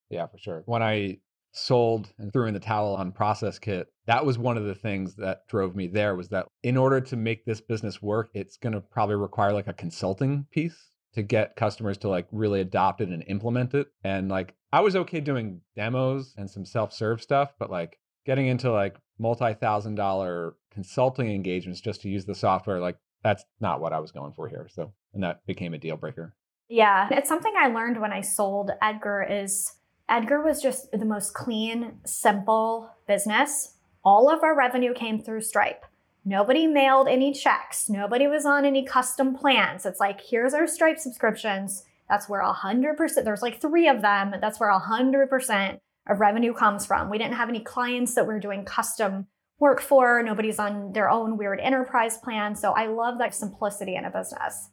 Yeah, 0.10 0.28
for 0.28 0.38
sure. 0.38 0.64
When 0.66 0.82
I 0.82 1.18
sold 1.54 2.10
and 2.18 2.32
threw 2.34 2.48
in 2.48 2.54
the 2.54 2.60
towel 2.60 2.96
on 2.96 3.12
process 3.12 3.60
kit 3.60 3.88
that 4.08 4.26
was 4.26 4.40
one 4.40 4.58
of 4.58 4.66
the 4.66 4.74
things 4.74 5.16
that 5.16 5.48
drove 5.48 5.76
me 5.76 5.86
there 5.86 6.16
was 6.16 6.30
that 6.30 6.48
in 6.64 6.76
order 6.76 7.00
to 7.00 7.16
make 7.16 7.46
this 7.46 7.62
business 7.62 8.02
work 8.02 8.32
it's 8.34 8.58
going 8.58 8.74
to 8.74 8.82
probably 8.82 9.16
require 9.16 9.54
like 9.54 9.68
a 9.68 9.74
consulting 9.74 10.48
piece 10.50 10.90
to 11.14 11.22
get 11.22 11.56
customers 11.56 11.96
to 11.96 12.10
like 12.10 12.28
really 12.32 12.60
adopt 12.60 13.02
it 13.02 13.10
and 13.10 13.24
implement 13.28 13.76
it 13.76 13.86
and 14.04 14.30
like 14.30 14.56
i 14.72 14.80
was 14.80 14.96
okay 14.96 15.20
doing 15.20 15.62
demos 15.76 16.34
and 16.38 16.50
some 16.50 16.66
self-serve 16.66 17.22
stuff 17.22 17.54
but 17.60 17.70
like 17.70 18.00
getting 18.26 18.48
into 18.48 18.72
like 18.72 18.96
multi-thousand 19.20 19.94
dollar 19.94 20.56
consulting 20.74 21.32
engagements 21.32 21.82
just 21.82 22.02
to 22.02 22.10
use 22.10 22.26
the 22.26 22.36
software 22.36 22.80
like 22.80 22.98
that's 23.24 23.46
not 23.60 23.80
what 23.80 23.94
i 23.94 24.00
was 24.00 24.12
going 24.12 24.34
for 24.34 24.48
here 24.50 24.68
so 24.74 24.92
and 25.14 25.24
that 25.24 25.46
became 25.46 25.74
a 25.74 25.78
deal 25.78 25.98
breaker. 25.98 26.34
Yeah 26.68 27.08
it's 27.12 27.30
something 27.30 27.54
i 27.58 27.68
learned 27.68 28.02
when 28.02 28.12
i 28.12 28.22
sold 28.22 28.72
edgar 28.82 29.26
is 29.30 29.76
edgar 30.10 30.42
was 30.42 30.62
just 30.62 30.92
the 30.92 31.06
most 31.06 31.34
clean 31.34 32.00
simple 32.06 32.92
business. 33.08 33.76
All 34.04 34.30
of 34.30 34.44
our 34.44 34.56
revenue 34.56 34.94
came 34.94 35.22
through 35.22 35.42
stripe. 35.42 35.86
Nobody 36.26 36.68
mailed 36.68 37.08
any 37.08 37.34
checks. 37.34 37.90
Nobody 37.90 38.28
was 38.28 38.46
on 38.46 38.66
any 38.66 38.86
custom 38.86 39.36
plans. 39.36 39.86
It's 39.86 40.00
like 40.00 40.22
here's 40.22 40.54
our 40.54 40.68
stripe 40.68 41.00
subscriptions. 41.00 41.86
That's 42.10 42.30
where 42.30 42.44
100% 42.44 43.24
there's 43.24 43.42
like 43.42 43.62
three 43.62 43.88
of 43.88 44.02
them. 44.02 44.34
That's 44.40 44.60
where 44.60 44.72
100% 44.72 45.80
of 46.08 46.20
revenue 46.20 46.54
comes 46.54 46.86
from. 46.86 47.10
We 47.10 47.18
didn't 47.18 47.36
have 47.36 47.50
any 47.50 47.62
clients 47.62 48.14
that 48.16 48.28
we're 48.28 48.40
doing 48.40 48.66
custom 48.66 49.28
work 49.64 49.80
for. 49.80 50.22
Nobody's 50.22 50.60
on 50.60 50.92
their 50.92 51.10
own 51.10 51.38
weird 51.38 51.62
enterprise 51.62 52.18
plan. 52.18 52.54
So 52.54 52.74
I 52.74 52.88
love 52.88 53.18
that 53.20 53.34
simplicity 53.34 53.96
in 53.96 54.04
a 54.04 54.12
business. 54.12 54.70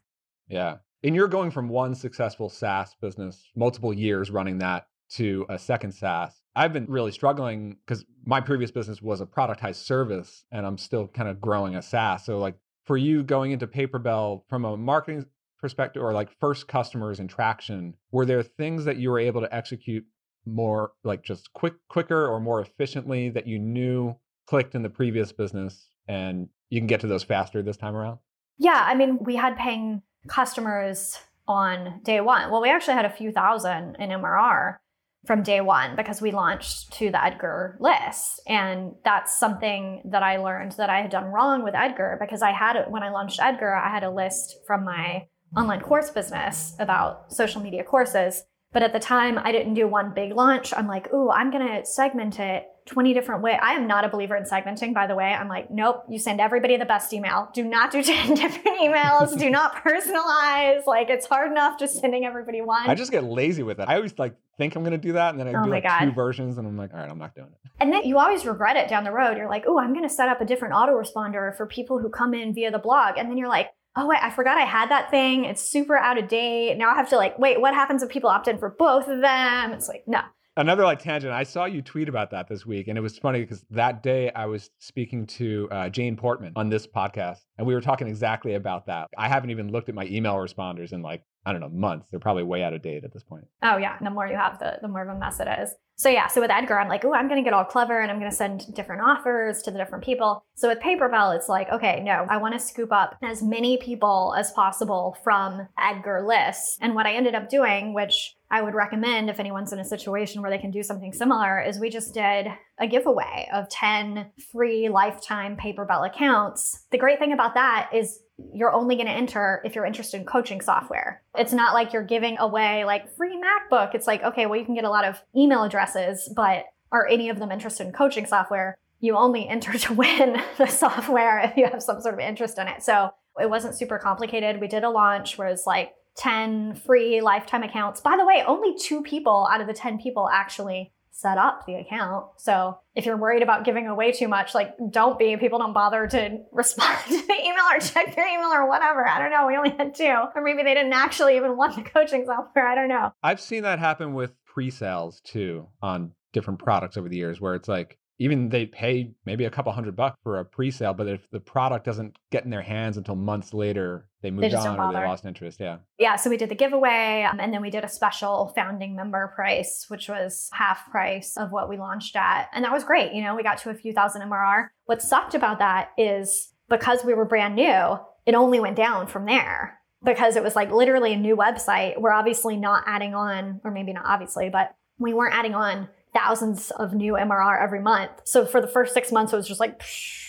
Yeah. 0.48 0.78
And 1.04 1.14
you're 1.14 1.28
going 1.28 1.52
from 1.52 1.68
one 1.68 1.94
successful 1.94 2.48
SaaS 2.48 2.96
business, 3.00 3.48
multiple 3.54 3.94
years 3.94 4.32
running 4.32 4.58
that, 4.58 4.88
to 5.10 5.46
a 5.48 5.60
second 5.60 5.92
SaaS. 5.92 6.42
I've 6.56 6.72
been 6.72 6.86
really 6.86 7.12
struggling 7.12 7.76
because 7.86 8.04
my 8.26 8.40
previous 8.40 8.72
business 8.72 9.00
was 9.00 9.20
a 9.20 9.26
productized 9.26 9.76
service 9.76 10.44
and 10.50 10.66
I'm 10.66 10.76
still 10.76 11.06
kind 11.06 11.28
of 11.28 11.40
growing 11.40 11.76
a 11.76 11.82
SaaS. 11.82 12.24
So, 12.24 12.38
like 12.38 12.56
for 12.84 12.96
you 12.96 13.22
going 13.22 13.52
into 13.52 13.68
Paperbell 13.68 14.42
from 14.48 14.64
a 14.64 14.76
marketing 14.76 15.24
perspective 15.60 16.02
or 16.02 16.12
like 16.12 16.30
first 16.40 16.66
customers 16.66 17.20
and 17.20 17.30
traction, 17.30 17.94
were 18.10 18.26
there 18.26 18.42
things 18.42 18.84
that 18.86 18.96
you 18.96 19.10
were 19.10 19.20
able 19.20 19.40
to 19.40 19.54
execute 19.54 20.04
more 20.44 20.92
like 21.04 21.22
just 21.22 21.52
quick 21.52 21.74
quicker 21.88 22.26
or 22.26 22.40
more 22.40 22.60
efficiently 22.60 23.30
that 23.30 23.46
you 23.46 23.60
knew 23.60 24.16
clicked 24.50 24.74
in 24.74 24.82
the 24.82 24.90
previous 24.90 25.30
business 25.30 25.86
and 26.08 26.48
you 26.70 26.80
can 26.80 26.88
get 26.88 27.00
to 27.00 27.06
those 27.06 27.22
faster 27.22 27.62
this 27.62 27.76
time 27.76 27.94
around? 27.94 28.18
Yeah, 28.58 28.82
I 28.84 28.96
mean, 28.96 29.18
we 29.22 29.36
had 29.36 29.56
paying 29.56 30.02
customers 30.26 31.16
on 31.46 32.00
day 32.02 32.20
one. 32.20 32.50
Well, 32.50 32.60
we 32.60 32.68
actually 32.68 32.94
had 32.94 33.04
a 33.04 33.10
few 33.10 33.30
thousand 33.30 33.94
in 34.00 34.10
MRR 34.10 34.78
from 35.24 35.44
day 35.44 35.60
one 35.60 35.94
because 35.94 36.20
we 36.20 36.32
launched 36.32 36.92
to 36.94 37.12
the 37.12 37.24
Edgar 37.24 37.76
list. 37.78 38.40
And 38.48 38.94
that's 39.04 39.38
something 39.38 40.02
that 40.06 40.24
I 40.24 40.38
learned 40.38 40.72
that 40.72 40.90
I 40.90 41.00
had 41.00 41.12
done 41.12 41.26
wrong 41.26 41.62
with 41.62 41.76
Edgar 41.76 42.18
because 42.20 42.42
I 42.42 42.50
had, 42.50 42.76
when 42.88 43.04
I 43.04 43.10
launched 43.10 43.38
Edgar, 43.40 43.72
I 43.76 43.88
had 43.88 44.02
a 44.02 44.10
list 44.10 44.56
from 44.66 44.84
my 44.84 45.28
online 45.56 45.80
course 45.80 46.10
business 46.10 46.74
about 46.80 47.32
social 47.32 47.60
media 47.60 47.84
courses. 47.84 48.42
But 48.72 48.82
at 48.84 48.92
the 48.92 49.00
time, 49.00 49.38
I 49.38 49.50
didn't 49.50 49.74
do 49.74 49.88
one 49.88 50.12
big 50.14 50.32
launch. 50.32 50.72
I'm 50.76 50.86
like, 50.86 51.12
ooh, 51.12 51.28
I'm 51.30 51.50
going 51.50 51.66
to 51.66 51.84
segment 51.84 52.38
it 52.38 52.66
20 52.86 53.14
different 53.14 53.42
ways. 53.42 53.58
I 53.60 53.72
am 53.72 53.86
not 53.86 54.04
a 54.04 54.08
believer 54.08 54.36
in 54.36 54.44
segmenting, 54.44 54.94
by 54.94 55.08
the 55.08 55.16
way. 55.16 55.32
I'm 55.32 55.48
like, 55.48 55.70
nope, 55.70 56.04
you 56.08 56.18
send 56.18 56.40
everybody 56.40 56.76
the 56.76 56.84
best 56.84 57.12
email. 57.12 57.50
Do 57.52 57.64
not 57.64 57.90
do 57.90 58.02
10 58.02 58.34
different 58.34 58.80
emails. 58.80 59.36
do 59.36 59.50
not 59.50 59.74
personalize. 59.84 60.86
Like, 60.86 61.10
it's 61.10 61.26
hard 61.26 61.50
enough 61.50 61.80
just 61.80 62.00
sending 62.00 62.24
everybody 62.24 62.60
one. 62.60 62.88
I 62.88 62.94
just 62.94 63.10
get 63.10 63.24
lazy 63.24 63.64
with 63.64 63.80
it. 63.80 63.88
I 63.88 63.96
always 63.96 64.16
like 64.18 64.36
think 64.56 64.76
I'm 64.76 64.82
going 64.82 64.92
to 64.92 64.98
do 64.98 65.12
that. 65.14 65.30
And 65.30 65.40
then 65.40 65.48
I 65.54 65.60
oh 65.60 65.64
do 65.64 65.70
like 65.70 65.82
God. 65.82 66.00
two 66.00 66.12
versions 66.12 66.58
and 66.58 66.66
I'm 66.66 66.76
like, 66.76 66.92
all 66.94 67.00
right, 67.00 67.10
I'm 67.10 67.18
not 67.18 67.34
doing 67.34 67.48
it. 67.48 67.70
And 67.80 67.92
then 67.92 68.04
you 68.04 68.18
always 68.18 68.44
regret 68.44 68.76
it 68.76 68.88
down 68.88 69.02
the 69.04 69.12
road. 69.12 69.36
You're 69.36 69.48
like, 69.48 69.64
oh, 69.66 69.78
I'm 69.80 69.92
going 69.92 70.08
to 70.08 70.14
set 70.14 70.28
up 70.28 70.40
a 70.40 70.44
different 70.44 70.74
autoresponder 70.74 71.56
for 71.56 71.66
people 71.66 71.98
who 71.98 72.08
come 72.08 72.34
in 72.34 72.54
via 72.54 72.70
the 72.70 72.78
blog. 72.78 73.18
And 73.18 73.30
then 73.30 73.36
you're 73.36 73.48
like, 73.48 73.70
oh 73.96 74.06
wait, 74.06 74.20
I 74.22 74.30
forgot 74.30 74.58
I 74.58 74.64
had 74.64 74.90
that 74.90 75.10
thing. 75.10 75.44
It's 75.44 75.62
super 75.62 75.96
out 75.96 76.18
of 76.18 76.28
date. 76.28 76.76
Now 76.76 76.90
I 76.90 76.94
have 76.94 77.10
to 77.10 77.16
like, 77.16 77.38
wait, 77.38 77.60
what 77.60 77.74
happens 77.74 78.02
if 78.02 78.08
people 78.08 78.30
opt 78.30 78.48
in 78.48 78.58
for 78.58 78.70
both 78.78 79.08
of 79.08 79.20
them? 79.20 79.72
It's 79.72 79.88
like, 79.88 80.04
no. 80.06 80.20
Another 80.56 80.82
like 80.82 80.98
tangent. 80.98 81.32
I 81.32 81.44
saw 81.44 81.64
you 81.64 81.80
tweet 81.80 82.08
about 82.08 82.32
that 82.32 82.48
this 82.48 82.66
week, 82.66 82.88
and 82.88 82.98
it 82.98 83.00
was 83.00 83.16
funny 83.16 83.40
because 83.40 83.64
that 83.70 84.02
day 84.02 84.30
I 84.32 84.46
was 84.46 84.70
speaking 84.78 85.26
to 85.28 85.68
uh, 85.70 85.88
Jane 85.88 86.16
Portman 86.16 86.52
on 86.56 86.68
this 86.68 86.86
podcast, 86.86 87.38
and 87.56 87.66
we 87.66 87.72
were 87.72 87.80
talking 87.80 88.08
exactly 88.08 88.54
about 88.54 88.86
that. 88.86 89.08
I 89.16 89.28
haven't 89.28 89.50
even 89.50 89.70
looked 89.70 89.88
at 89.88 89.94
my 89.94 90.06
email 90.06 90.34
responders 90.34 90.92
in 90.92 91.02
like 91.02 91.22
I 91.44 91.52
don't 91.52 91.60
know 91.60 91.70
months. 91.70 92.06
They're 92.10 92.20
probably 92.20 92.42
way 92.42 92.62
out 92.62 92.74
of 92.74 92.82
date 92.82 93.04
at 93.04 93.12
this 93.12 93.22
point. 93.22 93.46
Oh 93.62 93.76
yeah, 93.76 93.96
the 94.00 94.10
more 94.10 94.26
you 94.26 94.36
have, 94.36 94.58
the 94.58 94.78
the 94.82 94.88
more 94.88 95.02
of 95.02 95.16
a 95.16 95.18
mess 95.18 95.40
it 95.40 95.48
is. 95.48 95.74
So 95.96 96.08
yeah, 96.08 96.28
so 96.28 96.40
with 96.40 96.50
Edgar, 96.50 96.78
I'm 96.78 96.88
like, 96.88 97.04
oh, 97.04 97.12
I'm 97.12 97.28
gonna 97.28 97.42
get 97.42 97.52
all 97.52 97.64
clever 97.64 98.00
and 98.00 98.10
I'm 98.10 98.18
gonna 98.18 98.32
send 98.32 98.74
different 98.74 99.02
offers 99.02 99.62
to 99.62 99.70
the 99.70 99.78
different 99.78 100.04
people. 100.04 100.44
So 100.54 100.68
with 100.68 100.80
Paperbell, 100.80 101.36
it's 101.36 101.48
like, 101.48 101.70
okay, 101.70 102.02
no, 102.02 102.26
I 102.28 102.38
want 102.38 102.54
to 102.54 102.60
scoop 102.60 102.92
up 102.92 103.16
as 103.22 103.42
many 103.42 103.78
people 103.78 104.34
as 104.36 104.50
possible 104.52 105.16
from 105.22 105.68
Edgar 105.78 106.26
lists. 106.26 106.78
And 106.80 106.94
what 106.94 107.06
I 107.06 107.12
ended 107.12 107.34
up 107.34 107.48
doing, 107.48 107.94
which 107.94 108.34
I 108.50 108.62
would 108.62 108.74
recommend 108.74 109.30
if 109.30 109.38
anyone's 109.38 109.72
in 109.72 109.78
a 109.78 109.84
situation 109.84 110.42
where 110.42 110.50
they 110.50 110.58
can 110.58 110.70
do 110.70 110.82
something 110.82 111.12
similar, 111.12 111.60
is 111.60 111.78
we 111.78 111.88
just 111.88 112.14
did 112.14 112.48
a 112.78 112.86
giveaway 112.86 113.48
of 113.52 113.68
10 113.68 114.30
free 114.52 114.88
lifetime 114.88 115.56
Paperbell 115.56 116.06
accounts. 116.06 116.86
The 116.90 116.98
great 116.98 117.18
thing 117.18 117.32
about 117.32 117.54
that 117.54 117.90
is 117.94 118.20
you're 118.52 118.72
only 118.72 118.96
going 118.96 119.06
to 119.06 119.12
enter 119.12 119.62
if 119.64 119.74
you're 119.74 119.84
interested 119.84 120.20
in 120.20 120.26
coaching 120.26 120.60
software. 120.60 121.22
It's 121.36 121.52
not 121.52 121.74
like 121.74 121.92
you're 121.92 122.04
giving 122.04 122.38
away 122.38 122.84
like 122.84 123.14
free 123.16 123.40
MacBook. 123.40 123.94
It's 123.94 124.06
like, 124.06 124.22
okay, 124.22 124.46
well, 124.46 124.58
you 124.58 124.64
can 124.64 124.74
get 124.74 124.84
a 124.84 124.90
lot 124.90 125.04
of 125.04 125.20
email 125.36 125.62
addresses, 125.62 126.32
but 126.34 126.64
are 126.92 127.06
any 127.06 127.28
of 127.28 127.38
them 127.38 127.52
interested 127.52 127.86
in 127.86 127.92
coaching 127.92 128.26
software? 128.26 128.76
You 129.00 129.16
only 129.16 129.48
enter 129.48 129.72
to 129.78 129.94
win 129.94 130.40
the 130.58 130.66
software 130.66 131.40
if 131.40 131.56
you 131.56 131.66
have 131.66 131.82
some 131.82 132.00
sort 132.00 132.14
of 132.14 132.20
interest 132.20 132.58
in 132.58 132.68
it. 132.68 132.82
So 132.82 133.10
it 133.40 133.48
wasn't 133.48 133.76
super 133.76 133.98
complicated. 133.98 134.60
We 134.60 134.68
did 134.68 134.84
a 134.84 134.90
launch 134.90 135.38
where 135.38 135.48
it's 135.48 135.66
like 135.66 135.92
10 136.16 136.74
free 136.74 137.20
lifetime 137.20 137.62
accounts. 137.62 138.00
By 138.00 138.16
the 138.16 138.26
way, 138.26 138.42
only 138.46 138.76
two 138.78 139.02
people 139.02 139.48
out 139.50 139.60
of 139.60 139.66
the 139.66 139.72
10 139.72 139.98
people 139.98 140.28
actually 140.28 140.92
set 141.12 141.38
up 141.38 141.66
the 141.66 141.74
account. 141.74 142.26
So 142.38 142.78
if 142.94 143.04
you're 143.04 143.16
worried 143.16 143.42
about 143.42 143.64
giving 143.64 143.86
away 143.86 144.12
too 144.12 144.28
much, 144.28 144.54
like 144.54 144.74
don't 144.90 145.18
be. 145.18 145.36
People 145.36 145.58
don't 145.58 145.72
bother 145.72 146.06
to 146.06 146.38
respond 146.52 146.98
to 147.08 147.26
the 147.26 147.34
email 147.34 147.64
or 147.72 147.80
check 147.80 148.14
their 148.14 148.28
email 148.28 148.48
or 148.48 148.68
whatever. 148.68 149.06
I 149.06 149.18
don't 149.18 149.30
know. 149.30 149.46
We 149.46 149.56
only 149.56 149.70
had 149.70 149.94
two. 149.94 150.14
Or 150.34 150.42
maybe 150.42 150.62
they 150.62 150.74
didn't 150.74 150.92
actually 150.92 151.36
even 151.36 151.56
want 151.56 151.76
the 151.76 151.82
coaching 151.82 152.24
software. 152.26 152.66
I 152.66 152.74
don't 152.74 152.88
know. 152.88 153.12
I've 153.22 153.40
seen 153.40 153.62
that 153.64 153.78
happen 153.78 154.14
with 154.14 154.32
pre-sales 154.44 155.20
too 155.22 155.68
on 155.82 156.12
different 156.32 156.60
products 156.60 156.96
over 156.96 157.08
the 157.08 157.16
years 157.16 157.40
where 157.40 157.54
it's 157.54 157.68
like 157.68 157.98
even 158.20 158.50
they 158.50 158.66
pay 158.66 159.10
maybe 159.24 159.46
a 159.46 159.50
couple 159.50 159.72
hundred 159.72 159.96
bucks 159.96 160.18
for 160.22 160.38
a 160.38 160.44
pre-sale, 160.44 160.92
but 160.92 161.08
if 161.08 161.28
the 161.30 161.40
product 161.40 161.86
doesn't 161.86 162.16
get 162.30 162.44
in 162.44 162.50
their 162.50 162.60
hands 162.60 162.98
until 162.98 163.16
months 163.16 163.54
later, 163.54 164.10
they 164.20 164.30
moved 164.30 164.52
on 164.52 164.78
or 164.78 164.92
they 164.92 165.06
lost 165.06 165.24
interest. 165.24 165.58
Yeah. 165.58 165.78
Yeah. 165.98 166.16
So 166.16 166.28
we 166.28 166.36
did 166.36 166.50
the 166.50 166.54
giveaway 166.54 167.26
um, 167.28 167.40
and 167.40 167.52
then 167.52 167.62
we 167.62 167.70
did 167.70 167.82
a 167.82 167.88
special 167.88 168.52
founding 168.54 168.94
member 168.94 169.32
price, 169.34 169.86
which 169.88 170.10
was 170.10 170.50
half 170.52 170.90
price 170.90 171.34
of 171.38 171.50
what 171.50 171.70
we 171.70 171.78
launched 171.78 172.14
at. 172.14 172.50
And 172.52 172.62
that 172.62 172.72
was 172.72 172.84
great. 172.84 173.14
You 173.14 173.22
know, 173.22 173.34
we 173.34 173.42
got 173.42 173.56
to 173.62 173.70
a 173.70 173.74
few 173.74 173.94
thousand 173.94 174.20
MRR. 174.20 174.66
What 174.84 175.00
sucked 175.00 175.34
about 175.34 175.58
that 175.60 175.92
is 175.96 176.52
because 176.68 177.02
we 177.02 177.14
were 177.14 177.24
brand 177.24 177.56
new, 177.56 177.98
it 178.26 178.34
only 178.34 178.60
went 178.60 178.76
down 178.76 179.06
from 179.06 179.24
there 179.24 179.78
because 180.04 180.36
it 180.36 180.42
was 180.42 180.54
like 180.54 180.70
literally 180.70 181.14
a 181.14 181.18
new 181.18 181.36
website. 181.36 181.98
We're 181.98 182.12
obviously 182.12 182.58
not 182.58 182.84
adding 182.86 183.14
on, 183.14 183.62
or 183.64 183.70
maybe 183.70 183.94
not 183.94 184.04
obviously, 184.04 184.50
but 184.50 184.74
we 184.98 185.14
weren't 185.14 185.34
adding 185.34 185.54
on 185.54 185.88
thousands 186.14 186.70
of 186.72 186.94
new 186.94 187.14
MRR 187.14 187.62
every 187.62 187.80
month. 187.80 188.10
So 188.24 188.44
for 188.44 188.60
the 188.60 188.66
first 188.66 188.94
six 188.94 189.12
months, 189.12 189.32
it 189.32 189.36
was 189.36 189.48
just 189.48 189.60
like, 189.60 189.80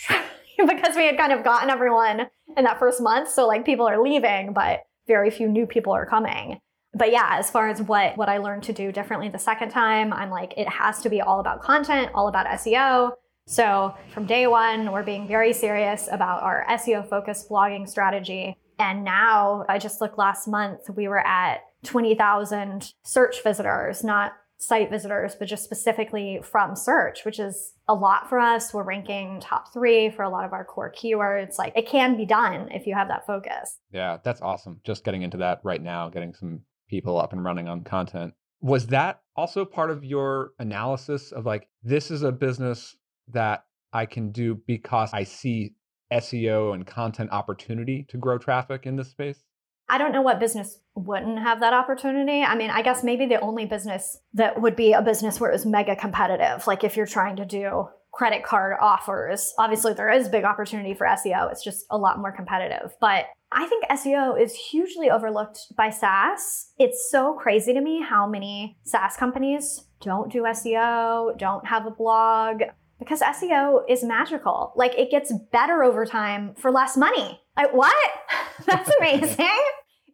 because 0.56 0.96
we 0.96 1.06
had 1.06 1.16
kind 1.16 1.32
of 1.32 1.44
gotten 1.44 1.70
everyone 1.70 2.28
in 2.56 2.64
that 2.64 2.78
first 2.78 3.00
month. 3.00 3.30
So 3.30 3.46
like 3.46 3.64
people 3.64 3.88
are 3.88 4.02
leaving, 4.02 4.52
but 4.52 4.84
very 5.06 5.30
few 5.30 5.48
new 5.48 5.66
people 5.66 5.92
are 5.92 6.06
coming. 6.06 6.58
But 6.94 7.10
yeah, 7.10 7.36
as 7.38 7.50
far 7.50 7.68
as 7.68 7.80
what 7.80 8.16
what 8.18 8.28
I 8.28 8.36
learned 8.38 8.64
to 8.64 8.72
do 8.72 8.92
differently 8.92 9.30
the 9.30 9.38
second 9.38 9.70
time, 9.70 10.12
I'm 10.12 10.30
like 10.30 10.54
it 10.56 10.68
has 10.68 11.00
to 11.02 11.08
be 11.08 11.22
all 11.22 11.40
about 11.40 11.62
content, 11.62 12.10
all 12.14 12.28
about 12.28 12.46
SEO. 12.46 13.12
So 13.46 13.94
from 14.12 14.26
day 14.26 14.46
one, 14.46 14.92
we're 14.92 15.02
being 15.02 15.26
very 15.26 15.52
serious 15.52 16.08
about 16.12 16.42
our 16.42 16.64
SEO 16.70 17.08
focused 17.08 17.48
blogging 17.48 17.88
strategy. 17.88 18.56
And 18.78 19.04
now 19.04 19.64
I 19.68 19.78
just 19.78 20.00
looked 20.00 20.18
last 20.18 20.46
month, 20.46 20.80
we 20.94 21.08
were 21.08 21.26
at 21.26 21.60
20,000 21.84 22.92
search 23.04 23.42
visitors, 23.42 24.04
not 24.04 24.32
site 24.62 24.90
visitors, 24.90 25.34
but 25.34 25.48
just 25.48 25.64
specifically 25.64 26.40
from 26.42 26.76
search, 26.76 27.24
which 27.24 27.40
is 27.40 27.72
a 27.88 27.94
lot 27.94 28.28
for 28.28 28.38
us. 28.38 28.72
We're 28.72 28.84
ranking 28.84 29.40
top 29.40 29.72
three 29.72 30.08
for 30.08 30.22
a 30.22 30.30
lot 30.30 30.44
of 30.44 30.52
our 30.52 30.64
core 30.64 30.92
keywords. 30.92 31.58
Like 31.58 31.76
it 31.76 31.88
can 31.88 32.16
be 32.16 32.24
done 32.24 32.70
if 32.70 32.86
you 32.86 32.94
have 32.94 33.08
that 33.08 33.26
focus. 33.26 33.78
Yeah, 33.92 34.18
that's 34.22 34.40
awesome. 34.40 34.80
Just 34.84 35.04
getting 35.04 35.22
into 35.22 35.38
that 35.38 35.60
right 35.64 35.82
now, 35.82 36.08
getting 36.08 36.32
some 36.32 36.60
people 36.88 37.18
up 37.18 37.32
and 37.32 37.44
running 37.44 37.68
on 37.68 37.82
content. 37.82 38.34
Was 38.60 38.86
that 38.88 39.20
also 39.34 39.64
part 39.64 39.90
of 39.90 40.04
your 40.04 40.52
analysis 40.60 41.32
of 41.32 41.44
like, 41.44 41.68
this 41.82 42.12
is 42.12 42.22
a 42.22 42.30
business 42.30 42.96
that 43.32 43.64
I 43.92 44.06
can 44.06 44.30
do 44.30 44.60
because 44.66 45.10
I 45.12 45.24
see 45.24 45.74
SEO 46.12 46.72
and 46.72 46.86
content 46.86 47.30
opportunity 47.32 48.06
to 48.10 48.16
grow 48.16 48.38
traffic 48.38 48.86
in 48.86 48.94
this 48.94 49.10
space? 49.10 49.42
I 49.88 49.98
don't 49.98 50.12
know 50.12 50.22
what 50.22 50.40
business 50.40 50.78
wouldn't 50.94 51.38
have 51.40 51.60
that 51.60 51.72
opportunity. 51.72 52.42
I 52.42 52.54
mean, 52.54 52.70
I 52.70 52.82
guess 52.82 53.04
maybe 53.04 53.26
the 53.26 53.40
only 53.40 53.66
business 53.66 54.18
that 54.34 54.60
would 54.60 54.76
be 54.76 54.92
a 54.92 55.02
business 55.02 55.40
where 55.40 55.50
it 55.50 55.54
was 55.54 55.66
mega 55.66 55.96
competitive, 55.96 56.66
like 56.66 56.84
if 56.84 56.96
you're 56.96 57.06
trying 57.06 57.36
to 57.36 57.44
do 57.44 57.88
credit 58.12 58.44
card 58.44 58.76
offers, 58.80 59.52
obviously 59.58 59.94
there 59.94 60.10
is 60.10 60.28
big 60.28 60.44
opportunity 60.44 60.94
for 60.94 61.06
SEO. 61.06 61.50
It's 61.50 61.64
just 61.64 61.86
a 61.90 61.96
lot 61.96 62.18
more 62.18 62.32
competitive. 62.32 62.94
But 63.00 63.24
I 63.50 63.66
think 63.66 63.84
SEO 63.90 64.40
is 64.40 64.54
hugely 64.54 65.10
overlooked 65.10 65.58
by 65.76 65.90
SaaS. 65.90 66.72
It's 66.78 67.10
so 67.10 67.34
crazy 67.34 67.72
to 67.72 67.80
me 67.80 68.02
how 68.02 68.26
many 68.26 68.78
SaaS 68.84 69.16
companies 69.16 69.86
don't 70.00 70.30
do 70.30 70.42
SEO, 70.42 71.38
don't 71.38 71.66
have 71.66 71.86
a 71.86 71.90
blog, 71.90 72.62
because 73.02 73.20
SEO 73.20 73.82
is 73.88 74.02
magical. 74.02 74.72
Like 74.76 74.94
it 74.94 75.10
gets 75.10 75.32
better 75.52 75.82
over 75.82 76.06
time 76.06 76.54
for 76.56 76.70
less 76.70 76.96
money. 76.96 77.40
Like 77.56 77.72
what? 77.72 78.10
That's 78.66 78.90
amazing. 79.00 79.46